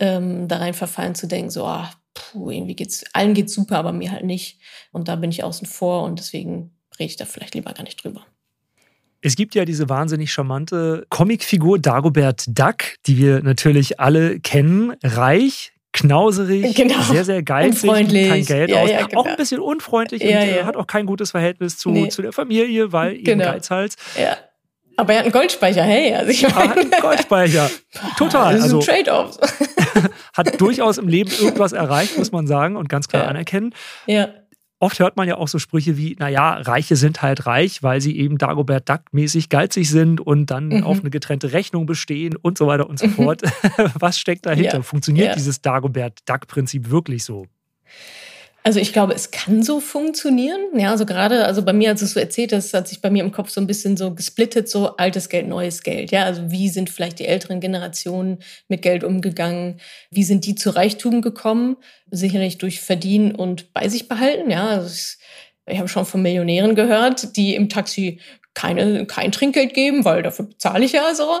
[0.00, 3.92] ähm, da rein verfallen zu denken, so, ah, puh, irgendwie geht's, allen geht's super, aber
[3.92, 4.60] mir halt nicht.
[4.92, 8.02] Und da bin ich außen vor und deswegen rede ich da vielleicht lieber gar nicht
[8.02, 8.24] drüber.
[9.20, 12.76] Es gibt ja diese wahnsinnig charmante Comicfigur Dagobert Duck,
[13.06, 14.94] die wir natürlich alle kennen.
[15.02, 17.00] Reich, knauserig, genau.
[17.02, 18.90] sehr, sehr geizig, kein Geld ja, aus.
[18.90, 19.20] Ja, genau.
[19.20, 22.08] Auch ein bisschen unfreundlich ja, und äh, hat auch kein gutes Verhältnis zu, nee.
[22.08, 23.44] zu der Familie, weil genau.
[23.44, 23.96] eben Geizhals.
[24.16, 24.36] Ja.
[24.96, 26.14] Aber er hat einen Goldspeicher, hey.
[26.14, 27.70] Also ich meine, er hat einen Goldspeicher.
[28.16, 28.54] Total.
[28.54, 29.38] Das ist also, Trade-off.
[30.36, 33.74] hat durchaus im Leben irgendwas erreicht, muss man sagen und ganz klar anerkennen.
[34.06, 34.28] Ja
[34.80, 38.16] oft hört man ja auch so Sprüche wie, naja, Reiche sind halt reich, weil sie
[38.18, 40.84] eben Dagobert Duck-mäßig geizig sind und dann mhm.
[40.84, 43.42] auf eine getrennte Rechnung bestehen und so weiter und so fort.
[43.94, 44.78] Was steckt dahinter?
[44.78, 44.82] Ja.
[44.82, 45.34] Funktioniert ja.
[45.34, 47.46] dieses Dagobert Duck-Prinzip wirklich so?
[48.68, 50.60] Also ich glaube, es kann so funktionieren.
[50.78, 53.08] Ja, also gerade, also bei mir, als du es so erzählt hast, hat sich bei
[53.08, 56.10] mir im Kopf so ein bisschen so gesplittet, so altes Geld, neues Geld.
[56.10, 59.80] Ja, also wie sind vielleicht die älteren Generationen mit Geld umgegangen?
[60.10, 61.78] Wie sind die zu Reichtum gekommen?
[62.10, 64.50] Sicherlich durch Verdienen und bei sich behalten.
[64.50, 65.16] Ja, also ich,
[65.64, 68.20] ich habe schon von Millionären gehört, die im Taxi
[68.52, 71.40] keine, kein Trinkgeld geben, weil dafür bezahle ich ja so.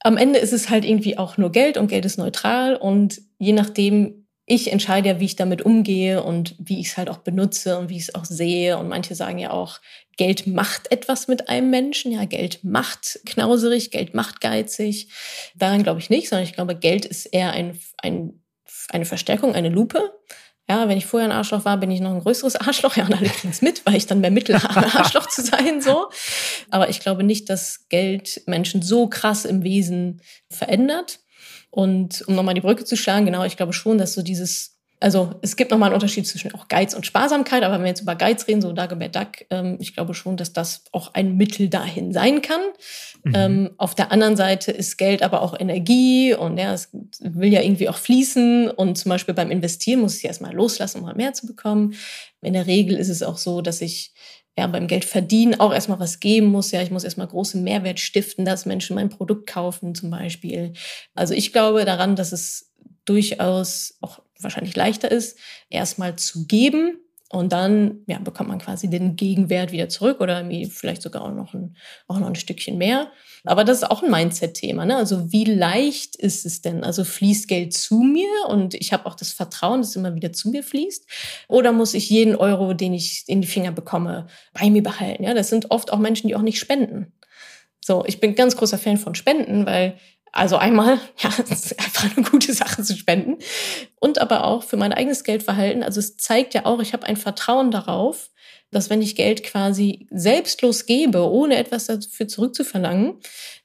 [0.00, 3.54] Am Ende ist es halt irgendwie auch nur Geld und Geld ist neutral und je
[3.54, 7.78] nachdem, ich entscheide ja, wie ich damit umgehe und wie ich es halt auch benutze
[7.78, 8.76] und wie ich es auch sehe.
[8.76, 9.80] Und manche sagen ja auch,
[10.16, 12.12] Geld macht etwas mit einem Menschen.
[12.12, 15.08] Ja, Geld macht knauserig, Geld macht geizig.
[15.54, 18.42] Daran glaube ich nicht, sondern ich glaube, Geld ist eher ein, ein,
[18.88, 20.12] eine Verstärkung, eine Lupe.
[20.68, 22.96] Ja, wenn ich vorher ein Arschloch war, bin ich noch ein größeres Arschloch.
[22.96, 25.80] Ja, und alle kriegen es mit, weil ich dann mehr Mittel habe, Arschloch zu sein,
[25.80, 26.08] so.
[26.70, 31.20] Aber ich glaube nicht, dass Geld Menschen so krass im Wesen verändert.
[31.72, 35.30] Und um nochmal die Brücke zu schlagen, genau, ich glaube schon, dass so dieses, also
[35.40, 38.14] es gibt nochmal einen Unterschied zwischen auch Geiz und Sparsamkeit, aber wenn wir jetzt über
[38.14, 42.12] Geiz reden, so Dagobert Duck, ähm, ich glaube schon, dass das auch ein Mittel dahin
[42.12, 42.60] sein kann.
[43.24, 43.32] Mhm.
[43.34, 47.62] Ähm, auf der anderen Seite ist Geld aber auch Energie und ja, es will ja
[47.62, 51.32] irgendwie auch fließen und zum Beispiel beim Investieren muss ich erstmal loslassen, um mal mehr
[51.32, 51.94] zu bekommen.
[52.42, 54.12] In der Regel ist es auch so, dass ich
[54.58, 56.70] ja, beim Geld verdienen auch erstmal was geben muss.
[56.72, 60.74] Ja, ich muss erstmal großen Mehrwert stiften, dass Menschen mein Produkt kaufen zum Beispiel.
[61.14, 62.72] Also ich glaube daran, dass es
[63.04, 65.38] durchaus auch wahrscheinlich leichter ist,
[65.70, 67.01] erstmal zu geben
[67.32, 71.54] Und dann ja, bekommt man quasi den Gegenwert wieder zurück oder vielleicht sogar auch noch
[71.54, 71.74] ein,
[72.06, 73.10] auch noch ein Stückchen mehr.
[73.44, 74.84] Aber das ist auch ein Mindset-Thema.
[74.84, 74.96] Ne?
[74.96, 76.84] Also wie leicht ist es denn?
[76.84, 80.34] Also fließt Geld zu mir und ich habe auch das Vertrauen, dass es immer wieder
[80.34, 81.06] zu mir fließt?
[81.48, 85.24] Oder muss ich jeden Euro, den ich in die Finger bekomme, bei mir behalten?
[85.24, 87.14] Ja, das sind oft auch Menschen, die auch nicht spenden.
[87.80, 89.96] So, ich bin ganz großer Fan von Spenden, weil
[90.32, 93.38] also einmal, ja, es ist einfach eine gute Sache zu spenden.
[94.00, 95.82] Und aber auch für mein eigenes Geldverhalten.
[95.82, 98.30] Also es zeigt ja auch, ich habe ein Vertrauen darauf,
[98.72, 103.14] dass wenn ich Geld quasi selbstlos gebe, ohne etwas dafür zurückzuverlangen,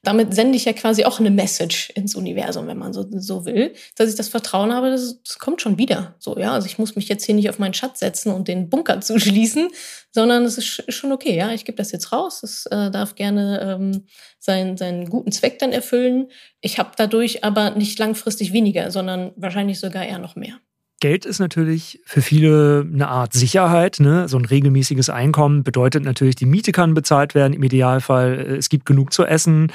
[0.02, 3.72] damit sende ich ja quasi auch eine Message ins Universum, wenn man so, so will,
[3.96, 6.14] dass ich das Vertrauen habe, das, das kommt schon wieder.
[6.18, 8.68] So, ja, also ich muss mich jetzt hier nicht auf meinen Schatz setzen und den
[8.68, 9.68] Bunker zuschließen,
[10.12, 13.60] sondern es ist schon okay, ja, ich gebe das jetzt raus, es äh, darf gerne
[13.62, 14.06] ähm,
[14.38, 16.30] seinen, seinen guten Zweck dann erfüllen.
[16.60, 20.60] Ich habe dadurch aber nicht langfristig weniger, sondern wahrscheinlich sogar eher noch mehr.
[21.00, 24.00] Geld ist natürlich für viele eine Art Sicherheit.
[24.00, 24.28] Ne?
[24.28, 28.34] So ein regelmäßiges Einkommen bedeutet natürlich, die Miete kann bezahlt werden im Idealfall.
[28.58, 29.72] Es gibt genug zu essen.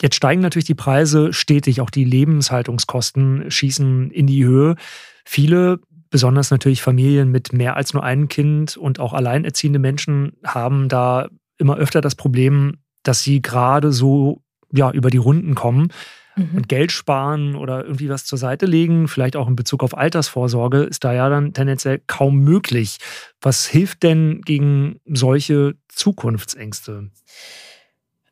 [0.00, 4.76] Jetzt steigen natürlich die Preise stetig, auch die Lebenshaltungskosten schießen in die Höhe.
[5.24, 10.88] Viele, besonders natürlich Familien mit mehr als nur einem Kind und auch alleinerziehende Menschen, haben
[10.88, 11.28] da
[11.58, 15.88] immer öfter das Problem, dass sie gerade so ja, über die Runden kommen
[16.36, 16.56] Mhm.
[16.56, 20.82] Und Geld sparen oder irgendwie was zur Seite legen, vielleicht auch in Bezug auf Altersvorsorge,
[20.82, 22.98] ist da ja dann tendenziell kaum möglich.
[23.40, 27.10] Was hilft denn gegen solche Zukunftsängste?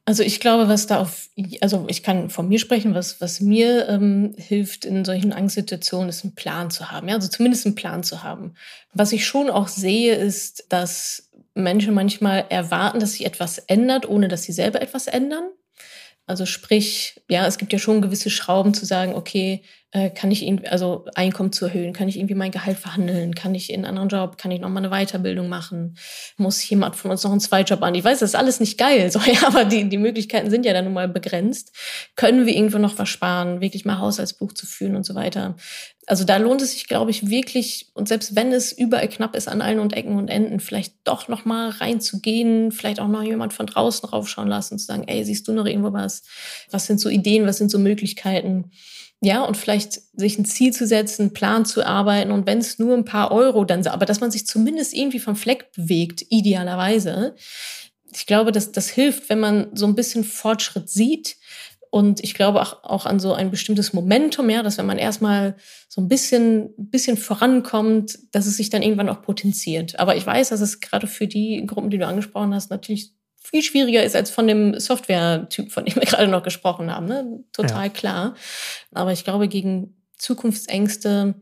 [0.09, 1.29] Also ich glaube, was da auf,
[1.61, 6.25] also ich kann von mir sprechen, was, was mir ähm, hilft in solchen Angstsituationen, ist
[6.25, 7.09] einen Plan zu haben.
[7.09, 7.17] Ja?
[7.17, 8.55] Also zumindest einen Plan zu haben.
[8.95, 14.29] Was ich schon auch sehe, ist, dass Menschen manchmal erwarten, dass sich etwas ändert, ohne
[14.29, 15.45] dass sie selber etwas ändern.
[16.29, 20.47] Also sprich, ja, es gibt ja schon gewisse Schrauben zu sagen, okay, äh, kann ich
[20.47, 23.99] irgendwie, also Einkommen zu erhöhen, kann ich irgendwie mein Gehalt verhandeln, kann ich in einen
[23.99, 25.97] anderen Job, kann ich nochmal eine Weiterbildung machen,
[26.37, 27.95] muss jemand von uns noch einen Zweitjob an.
[27.95, 30.75] Ich weiß, das ist alles nicht geil, so, ja, aber die, die Möglichkeiten sind ja
[30.75, 31.73] dann nun mal begrenzt.
[32.17, 35.57] Können wir irgendwo noch was sparen, wirklich mal Haushaltsbuch zu führen und so weiter.
[36.07, 39.49] Also da lohnt es sich, glaube ich, wirklich, und selbst wenn es überall knapp ist
[39.49, 43.53] an allen und Ecken und Enden, vielleicht doch noch mal reinzugehen, vielleicht auch noch jemand
[43.53, 46.23] von draußen raufschauen lassen und zu sagen, ey, siehst du noch irgendwo was?
[46.71, 48.71] Was sind so Ideen, was sind so Möglichkeiten?
[49.21, 52.79] Ja, und vielleicht sich ein Ziel zu setzen, einen Plan zu arbeiten und wenn es
[52.79, 57.35] nur ein paar Euro dann, aber dass man sich zumindest irgendwie vom Fleck bewegt, idealerweise.
[58.13, 61.37] Ich glaube, dass das hilft, wenn man so ein bisschen Fortschritt sieht
[61.91, 65.57] und ich glaube auch, auch an so ein bestimmtes Momentum, ja, dass wenn man erstmal
[65.89, 69.99] so ein bisschen, bisschen vorankommt, dass es sich dann irgendwann auch potenziert.
[69.99, 73.63] Aber ich weiß, dass es gerade für die Gruppen, die du angesprochen hast, natürlich viel
[73.63, 77.07] schwieriger ist als von dem Software-Typ, von dem wir gerade noch gesprochen haben.
[77.07, 77.45] Ne?
[77.53, 77.93] Total ja.
[77.93, 78.35] klar.
[78.93, 81.35] Aber ich glaube, gegen Zukunftsängste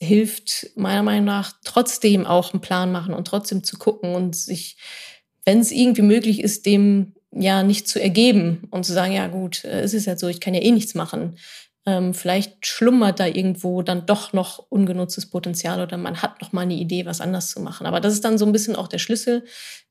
[0.00, 4.78] hilft meiner Meinung nach trotzdem auch einen Plan machen und trotzdem zu gucken und sich,
[5.44, 9.64] wenn es irgendwie möglich ist, dem ja nicht zu ergeben und zu sagen, ja gut,
[9.64, 11.36] äh, es ist ja so, ich kann ja eh nichts machen.
[11.86, 16.62] Ähm, vielleicht schlummert da irgendwo dann doch noch ungenutztes Potenzial oder man hat noch mal
[16.62, 17.86] eine Idee, was anders zu machen.
[17.86, 19.44] Aber das ist dann so ein bisschen auch der Schlüssel.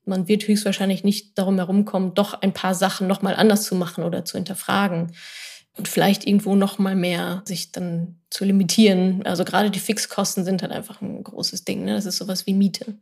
[0.06, 4.04] Man wird höchstwahrscheinlich nicht darum herumkommen, doch ein paar Sachen noch mal anders zu machen
[4.04, 5.14] oder zu hinterfragen
[5.78, 9.26] und vielleicht irgendwo noch mal mehr sich dann zu limitieren.
[9.26, 11.86] Also gerade die Fixkosten sind halt einfach ein großes Ding.
[11.86, 11.96] Ne?
[11.96, 13.00] Das ist sowas wie Miete.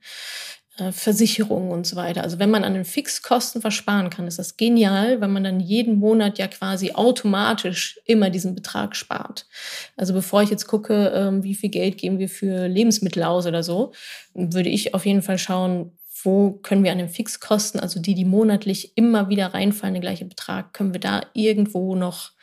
[0.77, 2.23] Äh, Versicherungen und so weiter.
[2.23, 5.97] Also wenn man an den Fixkosten versparen kann, ist das genial, weil man dann jeden
[5.97, 9.47] Monat ja quasi automatisch immer diesen Betrag spart.
[9.95, 13.63] Also bevor ich jetzt gucke, ähm, wie viel Geld geben wir für Lebensmittel aus oder
[13.63, 13.91] so,
[14.35, 18.25] würde ich auf jeden Fall schauen, wo können wir an den Fixkosten, also die, die
[18.25, 22.33] monatlich immer wieder reinfallen, der gleiche Betrag, können wir da irgendwo noch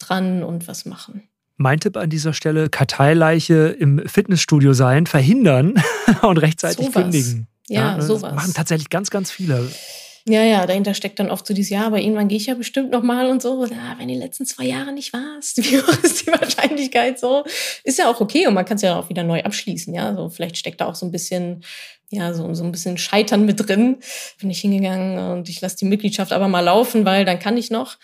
[0.00, 1.28] dran und was machen.
[1.56, 5.74] Mein Tipp an dieser Stelle, Karteileiche im Fitnessstudio sein, verhindern
[6.22, 7.46] und rechtzeitig so kündigen.
[7.68, 8.34] Ja, ja sowas.
[8.34, 9.70] machen tatsächlich ganz, ganz viele.
[10.26, 12.90] Ja, ja, dahinter steckt dann oft so dieses Jahr, aber irgendwann gehe ich ja bestimmt
[12.90, 13.66] noch mal und so.
[13.66, 17.44] Ja, wenn die letzten zwei Jahre nicht warst, wie hoch ist die Wahrscheinlichkeit so?
[17.82, 20.14] Ist ja auch okay und man kann es ja auch wieder neu abschließen, ja.
[20.14, 21.62] So vielleicht steckt da auch so ein bisschen,
[22.10, 23.98] ja, so, so ein bisschen Scheitern mit drin.
[24.40, 27.70] Bin ich hingegangen und ich lasse die Mitgliedschaft aber mal laufen, weil dann kann ich
[27.70, 27.98] noch,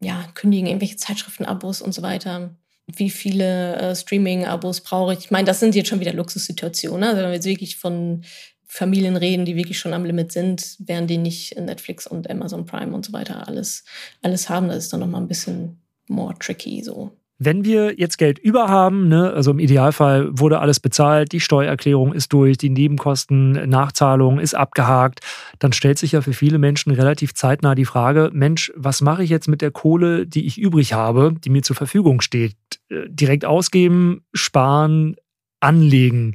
[0.00, 2.50] ja, kündigen irgendwelche Zeitschriftenabos und so weiter
[2.96, 5.18] wie viele äh, Streaming-Abos brauche ich.
[5.18, 7.00] Ich meine, das sind jetzt schon wieder Luxussituationen.
[7.00, 7.08] Ne?
[7.08, 8.24] Also wenn wir jetzt wirklich von
[8.70, 12.94] Familien reden, die wirklich schon am Limit sind, während die nicht Netflix und Amazon Prime
[12.94, 13.82] und so weiter alles,
[14.22, 14.68] alles haben.
[14.68, 17.10] Das ist dann nochmal ein bisschen more tricky so.
[17.40, 22.12] Wenn wir jetzt Geld über haben, ne, also im Idealfall wurde alles bezahlt, die Steuererklärung
[22.12, 25.20] ist durch, die Nebenkosten, Nachzahlung ist abgehakt,
[25.60, 29.30] dann stellt sich ja für viele Menschen relativ zeitnah die Frage, Mensch, was mache ich
[29.30, 32.56] jetzt mit der Kohle, die ich übrig habe, die mir zur Verfügung steht?
[32.88, 35.14] Äh, direkt ausgeben, sparen,
[35.60, 36.34] anlegen.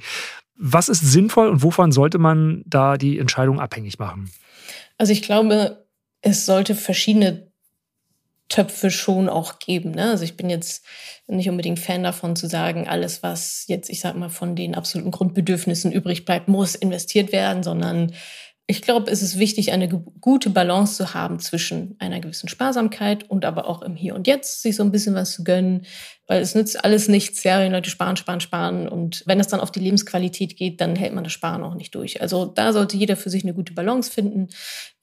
[0.56, 4.30] Was ist sinnvoll und wovon sollte man da die Entscheidung abhängig machen?
[4.98, 5.86] Also ich glaube,
[6.22, 7.52] es sollte verschiedene
[8.50, 9.92] Töpfe schon auch geben.
[9.92, 10.12] Ne?
[10.12, 10.86] Also ich bin jetzt
[11.28, 15.12] nicht unbedingt Fan davon zu sagen, alles, was jetzt, ich sag mal, von den absoluten
[15.12, 18.14] Grundbedürfnissen übrig bleibt, muss investiert werden, sondern
[18.66, 23.44] ich glaube, es ist wichtig, eine gute Balance zu haben zwischen einer gewissen Sparsamkeit und
[23.44, 25.86] aber auch im Hier und Jetzt sich so ein bisschen was zu gönnen,
[26.28, 29.60] weil es nützt alles nichts, ja, wenn Leute sparen, sparen, sparen und wenn es dann
[29.60, 32.22] auf die Lebensqualität geht, dann hält man das Sparen auch nicht durch.
[32.22, 34.48] Also da sollte jeder für sich eine gute Balance finden.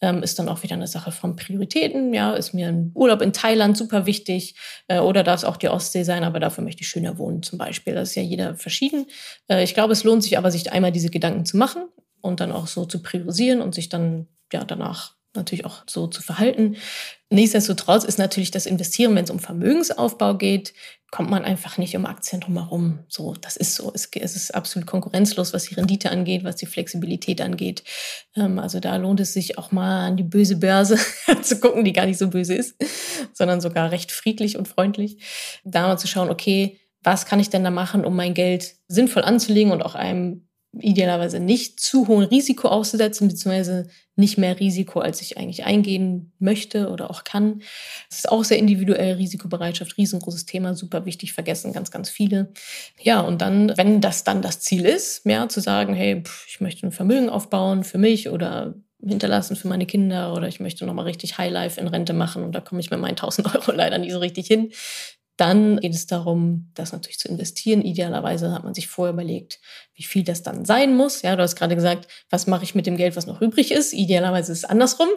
[0.01, 2.14] Ähm, ist dann auch wieder eine Sache von Prioritäten.
[2.14, 4.55] Ja, ist mir ein Urlaub in Thailand super wichtig
[4.88, 7.59] äh, oder darf es auch die Ostsee sein, aber dafür möchte ich schöner wohnen zum
[7.59, 7.94] Beispiel.
[7.94, 9.05] Das ist ja jeder verschieden.
[9.49, 11.83] Äh, ich glaube, es lohnt sich aber, sich einmal diese Gedanken zu machen
[12.20, 16.22] und dann auch so zu priorisieren und sich dann ja danach natürlich auch so zu
[16.22, 16.76] verhalten.
[17.30, 20.74] Nichtsdestotrotz ist natürlich das Investieren, wenn es um Vermögensaufbau geht,
[21.11, 23.00] kommt man einfach nicht um Aktien drumherum.
[23.09, 23.92] So, das ist so.
[23.94, 27.85] Es, es ist absolut konkurrenzlos, was die Rendite angeht, was die Flexibilität angeht.
[28.37, 30.98] Ähm, also da lohnt es sich auch mal an die böse Börse
[31.42, 32.76] zu gucken, die gar nicht so böse ist,
[33.33, 35.18] sondern sogar recht friedlich und freundlich.
[35.64, 39.22] Da mal zu schauen, okay, was kann ich denn da machen, um mein Geld sinnvoll
[39.22, 45.20] anzulegen und auch einem idealerweise nicht zu hohen Risiko auszusetzen, beziehungsweise nicht mehr Risiko, als
[45.20, 47.62] ich eigentlich eingehen möchte oder auch kann.
[48.09, 52.52] Das ist auch sehr individuell, Risikobereitschaft, riesengroßes Thema, super wichtig, vergessen ganz, ganz viele.
[53.00, 56.87] Ja, und dann, wenn das dann das Ziel ist, mehr zu sagen, hey, ich möchte
[56.87, 61.38] ein Vermögen aufbauen für mich oder hinterlassen für meine Kinder oder ich möchte nochmal richtig
[61.38, 64.18] Highlife in Rente machen und da komme ich mit meinen 1000 Euro leider nicht so
[64.18, 64.70] richtig hin.
[65.40, 67.81] Dann geht es darum, das natürlich zu investieren.
[67.81, 69.59] Idealerweise hat man sich vorher überlegt,
[69.94, 71.22] wie viel das dann sein muss.
[71.22, 73.94] Ja, du hast gerade gesagt, was mache ich mit dem Geld, was noch übrig ist?
[73.94, 75.09] Idealerweise ist es andersrum,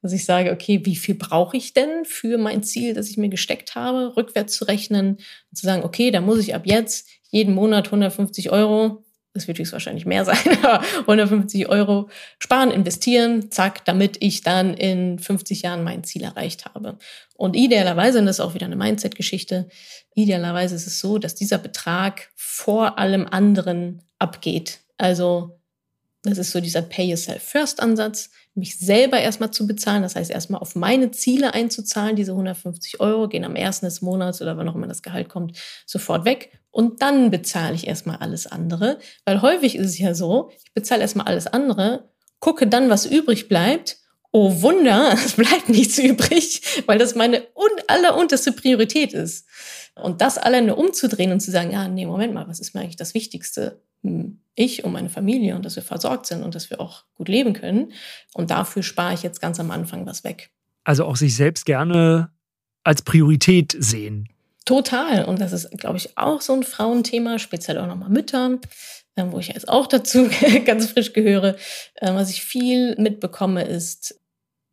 [0.00, 3.28] dass ich sage, okay, wie viel brauche ich denn für mein Ziel, das ich mir
[3.28, 5.16] gesteckt habe, rückwärts zu rechnen
[5.50, 9.02] und zu sagen, okay, da muss ich ab jetzt jeden Monat 150 Euro
[9.34, 15.18] das wird höchstwahrscheinlich mehr sein, aber 150 Euro sparen, investieren, zack, damit ich dann in
[15.18, 16.98] 50 Jahren mein Ziel erreicht habe.
[17.36, 19.68] Und idealerweise, und das ist auch wieder eine Mindset-Geschichte,
[20.14, 24.80] idealerweise ist es so, dass dieser Betrag vor allem anderen abgeht.
[24.98, 25.58] Also
[26.22, 30.02] das ist so dieser Pay Yourself First Ansatz, mich selber erstmal zu bezahlen.
[30.02, 32.16] Das heißt, erstmal auf meine Ziele einzuzahlen.
[32.16, 35.58] Diese 150 Euro gehen am ersten des Monats oder wann auch immer das Gehalt kommt,
[35.86, 36.58] sofort weg.
[36.70, 38.98] Und dann bezahle ich erstmal alles andere.
[39.24, 42.10] Weil häufig ist es ja so, ich bezahle erstmal alles andere,
[42.40, 43.98] gucke dann, was übrig bleibt.
[44.32, 47.42] Oh Wunder, es bleibt nichts übrig, weil das meine
[47.86, 49.46] allerunterste Priorität ist.
[49.94, 52.96] Und das alleine umzudrehen und zu sagen, ja, nee, Moment mal, was ist mir eigentlich
[52.96, 53.82] das Wichtigste?
[54.54, 57.52] Ich und meine Familie und dass wir versorgt sind und dass wir auch gut leben
[57.54, 57.92] können.
[58.34, 60.50] Und dafür spare ich jetzt ganz am Anfang was weg.
[60.84, 62.30] Also auch sich selbst gerne
[62.84, 64.28] als Priorität sehen.
[64.64, 65.24] Total.
[65.24, 68.60] Und das ist, glaube ich, auch so ein Frauenthema, speziell auch nochmal Müttern,
[69.16, 70.28] ähm, wo ich jetzt auch dazu
[70.64, 71.56] ganz frisch gehöre.
[72.00, 74.20] Ähm, was ich viel mitbekomme, ist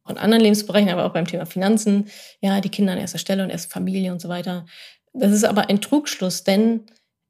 [0.06, 2.08] von anderen Lebensbereichen, aber auch beim Thema Finanzen,
[2.42, 4.66] ja, die Kinder an erster Stelle und erst Familie und so weiter.
[5.14, 6.86] Das ist aber ein Trugschluss, denn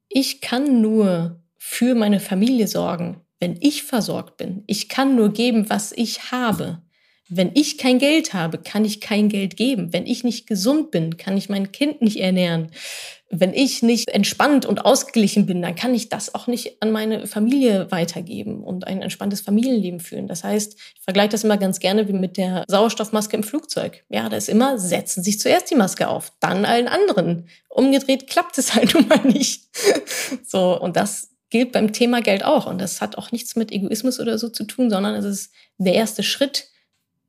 [0.08, 4.64] ich kann nur für meine Familie sorgen, wenn ich versorgt bin.
[4.66, 6.80] Ich kann nur geben, was ich habe.
[7.28, 9.92] Wenn ich kein Geld habe, kann ich kein Geld geben.
[9.92, 12.70] Wenn ich nicht gesund bin, kann ich mein Kind nicht ernähren.
[13.28, 17.26] Wenn ich nicht entspannt und ausgeglichen bin, dann kann ich das auch nicht an meine
[17.26, 20.28] Familie weitergeben und ein entspanntes Familienleben führen.
[20.28, 24.02] Das heißt, ich vergleiche das immer ganz gerne wie mit der Sauerstoffmaske im Flugzeug.
[24.08, 27.48] Ja, da ist immer, setzen sich zuerst die Maske auf, dann allen anderen.
[27.68, 29.68] Umgedreht klappt es halt nun mal nicht.
[30.44, 32.66] So, und das gilt beim Thema Geld auch.
[32.66, 35.94] Und das hat auch nichts mit Egoismus oder so zu tun, sondern es ist der
[35.94, 36.68] erste Schritt,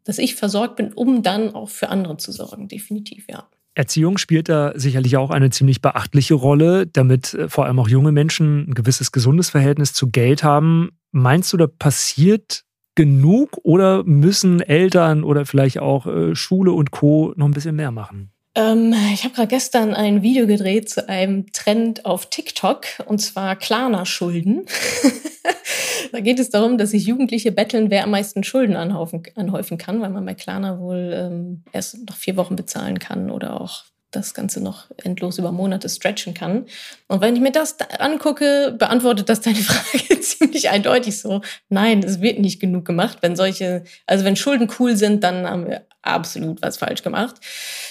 [0.03, 2.67] dass ich versorgt bin, um dann auch für andere zu sorgen.
[2.67, 3.47] Definitiv, ja.
[3.73, 8.11] Erziehung spielt da sicherlich auch eine ziemlich beachtliche Rolle, damit äh, vor allem auch junge
[8.11, 10.91] Menschen ein gewisses gesundes Verhältnis zu Geld haben.
[11.11, 12.63] Meinst du, da passiert
[12.95, 17.91] genug oder müssen Eltern oder vielleicht auch äh, Schule und Co noch ein bisschen mehr
[17.91, 18.30] machen?
[18.53, 23.55] Ähm, ich habe gerade gestern ein Video gedreht zu einem Trend auf TikTok und zwar
[23.55, 24.65] Klarna-Schulden.
[26.11, 30.01] da geht es darum, dass sich Jugendliche betteln, wer am meisten Schulden anhaufen, anhäufen kann,
[30.01, 34.33] weil man bei Klarna wohl ähm, erst noch vier Wochen bezahlen kann oder auch das
[34.33, 36.65] Ganze noch endlos über Monate stretchen kann.
[37.07, 41.41] Und wenn ich mir das angucke, beantwortet das deine Frage ziemlich eindeutig so.
[41.69, 43.19] Nein, es wird nicht genug gemacht.
[43.21, 47.35] Wenn solche, also wenn Schulden cool sind, dann haben wir absolut was falsch gemacht.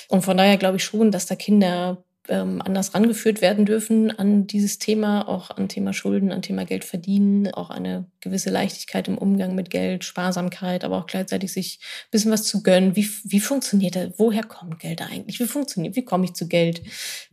[0.08, 4.46] Und von daher glaube ich schon, dass da Kinder ähm, anders rangeführt werden dürfen an
[4.46, 9.18] dieses Thema, auch an Thema Schulden, an Thema Geld verdienen, auch eine gewisse Leichtigkeit im
[9.18, 12.96] Umgang mit Geld, Sparsamkeit, aber auch gleichzeitig sich ein bisschen was zu gönnen.
[12.96, 14.12] Wie, wie funktioniert das?
[14.16, 15.40] Woher kommt Geld eigentlich?
[15.40, 16.82] Wie funktioniert, wie komme ich zu Geld?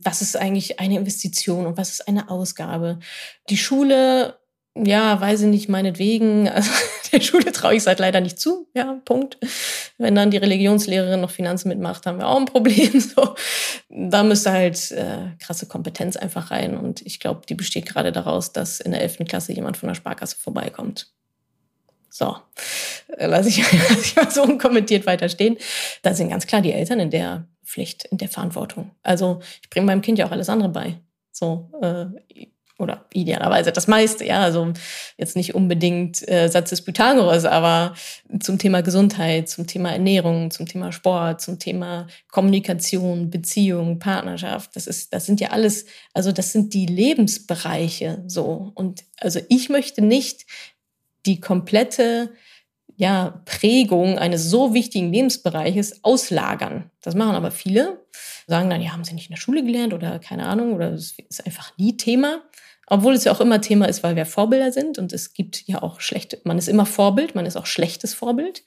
[0.00, 2.98] Was ist eigentlich eine Investition und was ist eine Ausgabe?
[3.50, 4.37] Die Schule
[4.84, 6.48] ja, weiß ich nicht, meinetwegen.
[6.58, 6.70] Also
[7.12, 8.68] der Schule traue ich es halt leider nicht zu.
[8.74, 9.38] Ja, Punkt.
[9.96, 12.90] Wenn dann die Religionslehrerin noch Finanzen mitmacht, haben wir auch ein Problem.
[13.00, 13.34] So,
[13.88, 16.76] da müsste halt äh, krasse Kompetenz einfach rein.
[16.76, 19.20] Und ich glaube, die besteht gerade daraus, dass in der 11.
[19.26, 21.10] Klasse jemand von der Sparkasse vorbeikommt.
[22.10, 22.36] So,
[23.16, 25.56] lasse ich, lass ich mal so unkommentiert weiter stehen.
[26.02, 28.90] Da sind ganz klar die Eltern in der Pflicht, in der Verantwortung.
[29.02, 31.00] Also ich bringe meinem Kind ja auch alles andere bei.
[31.32, 32.48] So, äh,
[32.78, 34.72] oder idealerweise das meiste, ja, also
[35.16, 37.94] jetzt nicht unbedingt äh, Satz des Pythagoras, aber
[38.40, 44.86] zum Thema Gesundheit, zum Thema Ernährung, zum Thema Sport, zum Thema Kommunikation, Beziehung, Partnerschaft, das
[44.86, 48.70] ist, das sind ja alles, also das sind die Lebensbereiche so.
[48.74, 50.46] Und also ich möchte nicht
[51.26, 52.30] die komplette
[52.98, 56.90] ja, Prägung eines so wichtigen Lebensbereiches auslagern.
[57.00, 58.04] Das machen aber viele.
[58.48, 61.14] Sagen dann, ja, haben sie nicht in der Schule gelernt oder keine Ahnung, oder es
[61.28, 62.42] ist einfach nie Thema.
[62.90, 65.82] Obwohl es ja auch immer Thema ist, weil wir Vorbilder sind und es gibt ja
[65.82, 68.62] auch schlechte, man ist immer Vorbild, man ist auch schlechtes Vorbild.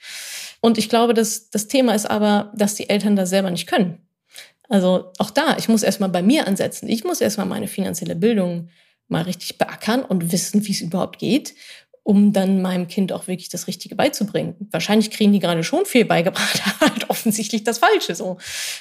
[0.62, 3.98] Und ich glaube, dass das Thema ist aber, dass die Eltern das selber nicht können.
[4.70, 6.88] Also auch da, ich muss erstmal bei mir ansetzen.
[6.88, 8.70] Ich muss erstmal meine finanzielle Bildung
[9.10, 11.56] mal richtig beackern und wissen, wie es überhaupt geht,
[12.04, 14.56] um dann meinem Kind auch wirklich das Richtige beizubringen.
[14.72, 18.38] Wahrscheinlich kriegen die gerade schon viel beigebracht, halt offensichtlich das Falsche so.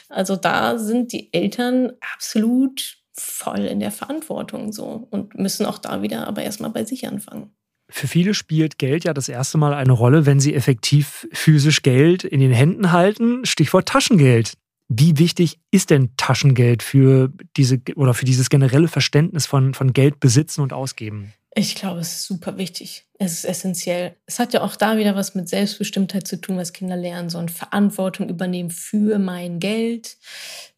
[0.09, 6.03] Also da sind die Eltern absolut voll in der Verantwortung so und müssen auch da
[6.03, 7.51] wieder aber erstmal bei sich anfangen.
[7.89, 12.25] Für viele spielt Geld ja das erste Mal eine Rolle, wenn sie effektiv physisch Geld
[12.25, 13.45] in den Händen halten.
[13.45, 14.55] Stichwort Taschengeld.
[14.89, 20.21] Wie wichtig ist denn Taschengeld für diese oder für dieses generelle Verständnis von, von Geld
[20.21, 21.33] besitzen und ausgeben?
[21.55, 23.07] Ich glaube, es ist super wichtig.
[23.19, 24.15] Es ist essentiell.
[24.27, 27.49] Es hat ja auch da wieder was mit Selbstbestimmtheit zu tun, was Kinder lernen sollen.
[27.49, 30.17] Verantwortung übernehmen für mein Geld,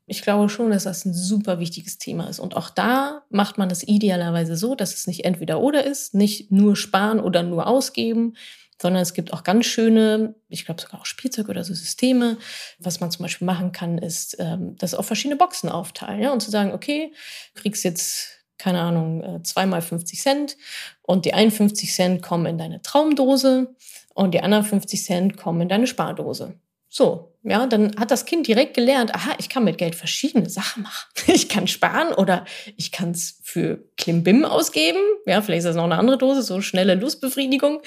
[0.06, 2.40] ich glaube schon, dass das ein super wichtiges Thema ist.
[2.40, 6.50] Und auch da macht man es idealerweise so, dass es nicht entweder oder ist, nicht
[6.50, 8.34] nur sparen oder nur ausgeben,
[8.80, 12.36] sondern es gibt auch ganz schöne, ich glaube sogar auch Spielzeug oder so Systeme.
[12.80, 16.32] Was man zum Beispiel machen kann, ist ähm, das auf verschiedene Boxen aufteilen ja?
[16.32, 17.12] und zu sagen, okay,
[17.54, 20.56] kriegst jetzt keine Ahnung, äh, zweimal 50 Cent
[21.02, 23.74] und die 51 Cent kommen in deine Traumdose
[24.14, 26.60] und die anderen 50 Cent kommen in deine Spardose.
[26.94, 30.82] So, ja, dann hat das Kind direkt gelernt, aha, ich kann mit Geld verschiedene Sachen
[30.82, 31.08] machen.
[31.34, 32.44] Ich kann sparen oder
[32.76, 34.98] ich kann es für Klimbim ausgeben.
[35.24, 37.80] Ja, vielleicht ist das noch eine andere Dose, so schnelle Lustbefriedigung.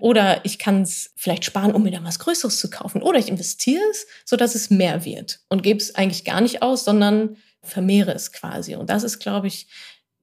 [0.00, 3.00] Oder ich kann es vielleicht sparen, um mir dann was Größeres zu kaufen.
[3.00, 6.84] Oder ich investiere es, sodass es mehr wird und gebe es eigentlich gar nicht aus,
[6.84, 8.74] sondern vermehre es quasi.
[8.74, 9.68] Und das ist, glaube ich,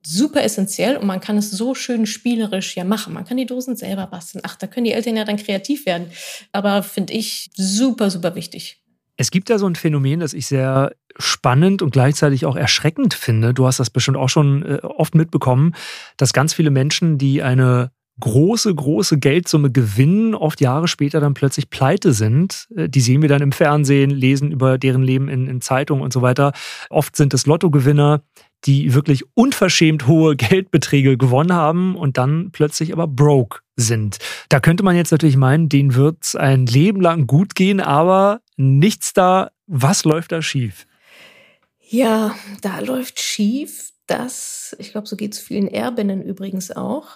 [0.06, 3.14] super essentiell und man kann es so schön spielerisch ja machen.
[3.14, 4.42] Man kann die Dosen selber basteln.
[4.46, 6.08] Ach, da können die Eltern ja dann kreativ werden.
[6.52, 8.82] Aber finde ich super, super wichtig.
[9.18, 13.54] Es gibt ja so ein Phänomen, das ich sehr spannend und gleichzeitig auch erschreckend finde.
[13.54, 15.74] Du hast das bestimmt auch schon äh, oft mitbekommen,
[16.18, 21.70] dass ganz viele Menschen, die eine große, große Geldsumme gewinnen, oft Jahre später dann plötzlich
[21.70, 22.68] pleite sind.
[22.76, 26.14] Äh, die sehen wir dann im Fernsehen, lesen über deren Leben in, in Zeitungen und
[26.14, 26.54] so weiter.
[26.90, 28.22] Oft sind es Lottogewinner,
[28.66, 34.18] die wirklich unverschämt hohe Geldbeträge gewonnen haben und dann plötzlich aber broke sind.
[34.50, 38.42] Da könnte man jetzt natürlich meinen, denen wird es ein Leben lang gut gehen, aber
[38.58, 39.52] nichts da.
[39.68, 40.86] Was läuft da schief?
[41.80, 47.08] Ja, da läuft schief, dass, ich glaube, so geht es vielen Erbinnen übrigens auch,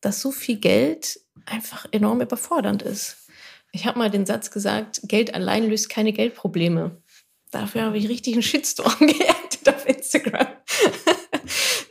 [0.00, 3.28] dass so viel Geld einfach enorm überfordernd ist.
[3.72, 7.02] Ich habe mal den Satz gesagt, Geld allein löst keine Geldprobleme.
[7.50, 10.46] Dafür habe ich richtig einen Shitstorm geerntet auf Instagram.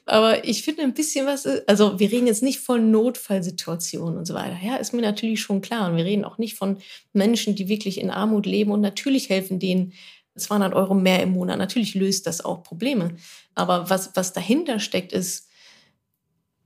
[0.05, 4.33] Aber ich finde ein bisschen was, also wir reden jetzt nicht von Notfallsituationen und so
[4.33, 4.57] weiter.
[4.63, 5.89] Ja, ist mir natürlich schon klar.
[5.89, 6.77] Und wir reden auch nicht von
[7.13, 9.93] Menschen, die wirklich in Armut leben und natürlich helfen denen
[10.35, 11.57] 200 Euro mehr im Monat.
[11.57, 13.15] Natürlich löst das auch Probleme.
[13.55, 15.47] Aber was, was dahinter steckt, ist,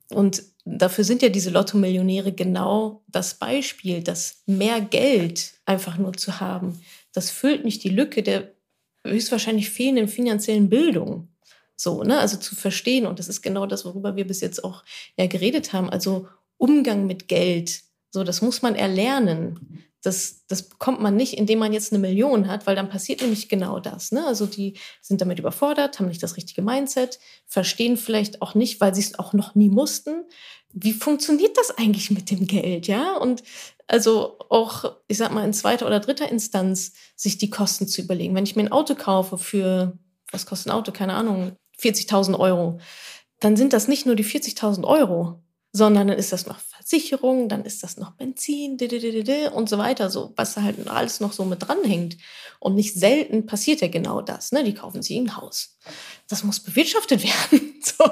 [0.09, 6.39] und dafür sind ja diese Lotto-Millionäre genau das Beispiel, dass mehr Geld einfach nur zu
[6.39, 6.81] haben,
[7.13, 8.56] das füllt nicht die Lücke der
[9.07, 11.29] höchstwahrscheinlich fehlenden finanziellen Bildung.
[11.75, 12.19] So, ne?
[12.19, 14.83] Also zu verstehen, und das ist genau das, worüber wir bis jetzt auch
[15.15, 15.89] ja geredet haben.
[15.89, 16.27] Also
[16.57, 17.81] Umgang mit Geld.
[18.09, 19.83] So, das muss man erlernen.
[20.01, 23.49] Das, das bekommt man nicht, indem man jetzt eine Million hat, weil dann passiert nämlich
[23.49, 24.11] genau das.
[24.11, 24.25] Ne?
[24.25, 28.95] Also die sind damit überfordert, haben nicht das richtige Mindset, verstehen vielleicht auch nicht, weil
[28.95, 30.23] sie es auch noch nie mussten.
[30.71, 32.87] Wie funktioniert das eigentlich mit dem Geld?
[32.87, 33.43] Ja, und
[33.87, 38.35] also auch, ich sag mal, in zweiter oder dritter Instanz sich die Kosten zu überlegen.
[38.35, 39.97] Wenn ich mir ein Auto kaufe für,
[40.31, 40.91] was kostet ein Auto?
[40.91, 42.79] Keine Ahnung, 40.000 Euro,
[43.39, 45.41] dann sind das nicht nur die 40.000 Euro,
[45.77, 48.77] sondern dann ist das noch Versicherung, dann ist das noch Benzin
[49.53, 52.17] und so weiter, so was halt alles noch so mit dranhängt.
[52.59, 54.51] Und nicht selten passiert ja genau das.
[54.51, 54.63] Ne?
[54.63, 55.77] Die kaufen sich ein Haus.
[56.27, 57.75] Das muss bewirtschaftet werden.
[57.83, 58.03] so,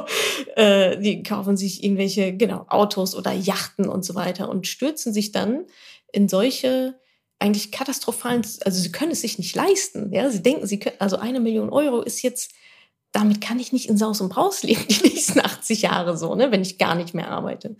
[0.55, 5.31] äh, die kaufen sich irgendwelche genau Autos oder Yachten und so weiter und stürzen sich
[5.31, 5.65] dann
[6.13, 6.99] in solche
[7.39, 10.13] eigentlich katastrophalen, also sie können es sich nicht leisten.
[10.13, 12.51] Ja, sie denken, sie können, also eine Million Euro ist jetzt
[13.15, 16.51] damit kann ich nicht in Saus und Braus leben die nächsten 80 Jahre so, ne,
[16.51, 17.77] wenn ich gar nicht mehr arbeite.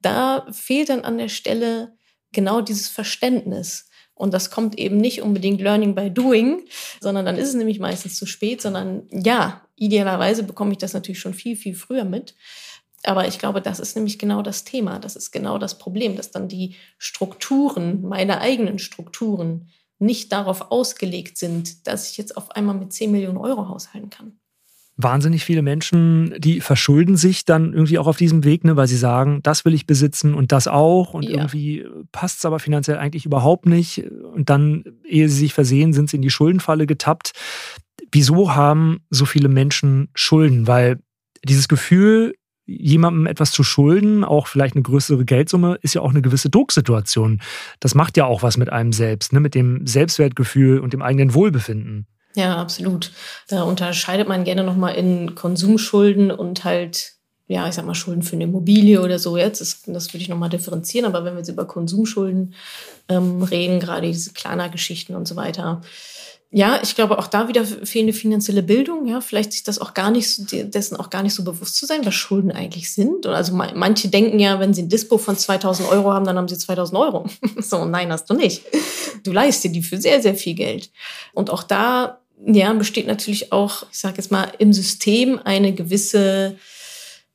[0.00, 1.96] Da fehlt dann an der Stelle
[2.32, 3.88] genau dieses Verständnis.
[4.14, 6.66] Und das kommt eben nicht unbedingt Learning by Doing,
[7.00, 11.20] sondern dann ist es nämlich meistens zu spät, sondern ja, idealerweise bekomme ich das natürlich
[11.20, 12.34] schon viel, viel früher mit.
[13.02, 14.98] Aber ich glaube, das ist nämlich genau das Thema.
[14.98, 21.38] Das ist genau das Problem, dass dann die Strukturen, meine eigenen Strukturen, nicht darauf ausgelegt
[21.38, 24.39] sind, dass ich jetzt auf einmal mit 10 Millionen Euro haushalten kann
[25.02, 28.96] wahnsinnig viele Menschen, die verschulden sich dann irgendwie auch auf diesem Weg, ne, weil sie
[28.96, 31.30] sagen, das will ich besitzen und das auch und ja.
[31.30, 34.04] irgendwie passt es aber finanziell eigentlich überhaupt nicht.
[34.34, 37.32] Und dann, ehe sie sich versehen, sind sie in die Schuldenfalle getappt.
[38.12, 40.66] Wieso haben so viele Menschen Schulden?
[40.66, 40.98] Weil
[41.44, 42.34] dieses Gefühl,
[42.66, 47.40] jemandem etwas zu schulden, auch vielleicht eine größere Geldsumme, ist ja auch eine gewisse Drucksituation.
[47.80, 49.40] Das macht ja auch was mit einem selbst, ne?
[49.40, 52.06] mit dem Selbstwertgefühl und dem eigenen Wohlbefinden.
[52.36, 53.10] Ja, absolut.
[53.48, 57.14] Da unterscheidet man gerne nochmal in Konsumschulden und halt,
[57.48, 59.60] ja, ich sag mal, Schulden für eine Immobilie oder so jetzt.
[59.60, 61.06] Das, das würde ich nochmal differenzieren.
[61.06, 62.54] Aber wenn wir jetzt über Konsumschulden
[63.08, 65.80] ähm, reden, gerade diese kleiner Geschichten und so weiter,
[66.52, 70.10] ja, ich glaube auch da wieder fehlende finanzielle Bildung, ja, vielleicht sich das auch gar
[70.10, 73.24] nicht, dessen auch gar nicht so bewusst zu sein, was Schulden eigentlich sind.
[73.26, 76.58] Also manche denken ja, wenn sie ein Dispo von 2000 Euro haben, dann haben sie
[76.58, 77.26] 2000 Euro.
[77.58, 78.62] so, nein, hast du nicht.
[79.22, 80.90] Du leist dir die für sehr, sehr viel Geld.
[81.34, 86.56] Und auch da ja, besteht natürlich auch, ich sage jetzt mal, im System eine gewisse,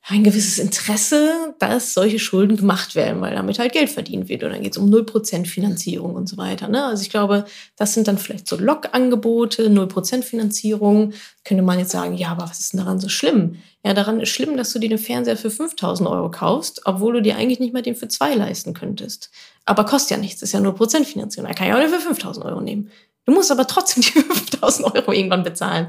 [0.08, 4.44] ein gewisses Interesse, dass solche Schulden gemacht werden, weil damit halt Geld verdient wird.
[4.44, 6.68] Und dann geht es um 0% Finanzierung und so weiter.
[6.68, 6.84] Ne?
[6.84, 7.44] Also ich glaube,
[7.76, 11.12] das sind dann vielleicht so Log-Angebote, 0% Finanzierung.
[11.42, 13.56] Könnte man jetzt sagen, ja, aber was ist denn daran so schlimm?
[13.84, 17.22] Ja, daran ist schlimm, dass du dir den Fernseher für 5000 Euro kaufst, obwohl du
[17.22, 19.30] dir eigentlich nicht mal den für zwei leisten könntest.
[19.64, 21.48] Aber kostet ja nichts, ist ja 0% Finanzierung.
[21.48, 22.92] Da kann ich auch den für 5000 Euro nehmen.
[23.26, 25.88] Du musst aber trotzdem die 5000 Euro irgendwann bezahlen.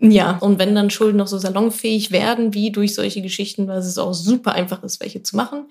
[0.00, 3.96] Ja, und wenn dann Schulden noch so salonfähig werden, wie durch solche Geschichten, weil es
[3.96, 5.70] auch super einfach ist, welche zu machen.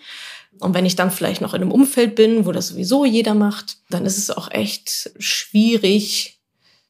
[0.60, 3.78] Und wenn ich dann vielleicht noch in einem Umfeld bin, wo das sowieso jeder macht,
[3.89, 6.39] dann ist es auch echt schwierig,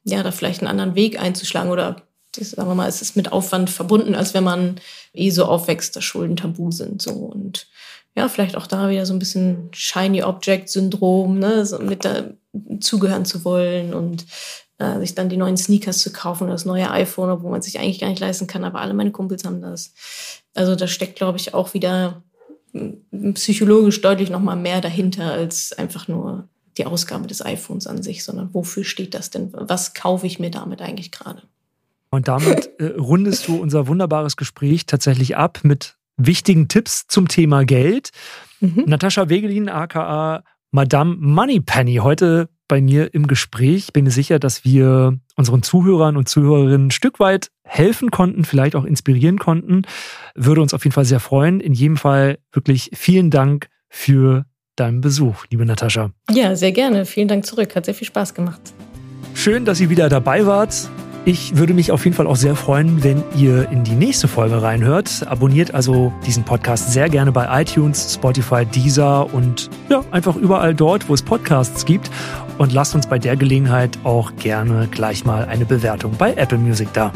[0.04, 2.02] ja, da vielleicht einen anderen Weg einzuschlagen oder
[2.36, 4.80] sagen wir mal, es ist mit Aufwand verbunden, als wenn man
[5.12, 7.00] eh so aufwächst, dass Schulden tabu sind.
[7.00, 7.66] So und
[8.16, 12.34] ja, vielleicht auch da wieder so ein bisschen Shiny Object Syndrom, ne, so mit der
[12.80, 14.24] zugehören zu wollen und
[14.78, 17.78] äh, sich dann die neuen Sneakers zu kaufen oder das neue iPhone, obwohl man sich
[17.78, 19.92] eigentlich gar nicht leisten kann, aber alle meine Kumpels haben das.
[20.54, 22.22] Also da steckt, glaube ich, auch wieder
[23.34, 28.24] psychologisch deutlich noch mal mehr dahinter als einfach nur die Ausgabe des iPhones an sich,
[28.24, 29.52] sondern wofür steht das denn?
[29.52, 31.42] Was kaufe ich mir damit eigentlich gerade?
[32.10, 37.64] Und damit äh, rundest du unser wunderbares Gespräch tatsächlich ab mit wichtigen Tipps zum Thema
[37.64, 38.10] Geld.
[38.60, 38.84] Mhm.
[38.86, 43.92] Natascha Wegelin, aka Madame Moneypenny, heute bei mir im Gespräch.
[43.92, 48.74] Bin mir sicher, dass wir unseren Zuhörern und Zuhörerinnen ein Stück weit helfen konnten, vielleicht
[48.74, 49.82] auch inspirieren konnten.
[50.34, 51.60] Würde uns auf jeden Fall sehr freuen.
[51.60, 54.46] In jedem Fall wirklich vielen Dank für
[54.76, 56.10] deinen Besuch, liebe Natascha.
[56.30, 57.06] Ja, sehr gerne.
[57.06, 57.76] Vielen Dank zurück.
[57.76, 58.60] Hat sehr viel Spaß gemacht.
[59.34, 60.90] Schön, dass ihr wieder dabei wart.
[61.26, 64.60] Ich würde mich auf jeden Fall auch sehr freuen, wenn ihr in die nächste Folge
[64.60, 65.26] reinhört.
[65.26, 71.08] Abonniert also diesen Podcast sehr gerne bei iTunes, Spotify, Deezer und ja, einfach überall dort,
[71.08, 72.10] wo es Podcasts gibt.
[72.58, 76.92] Und lasst uns bei der Gelegenheit auch gerne gleich mal eine Bewertung bei Apple Music
[76.92, 77.10] da.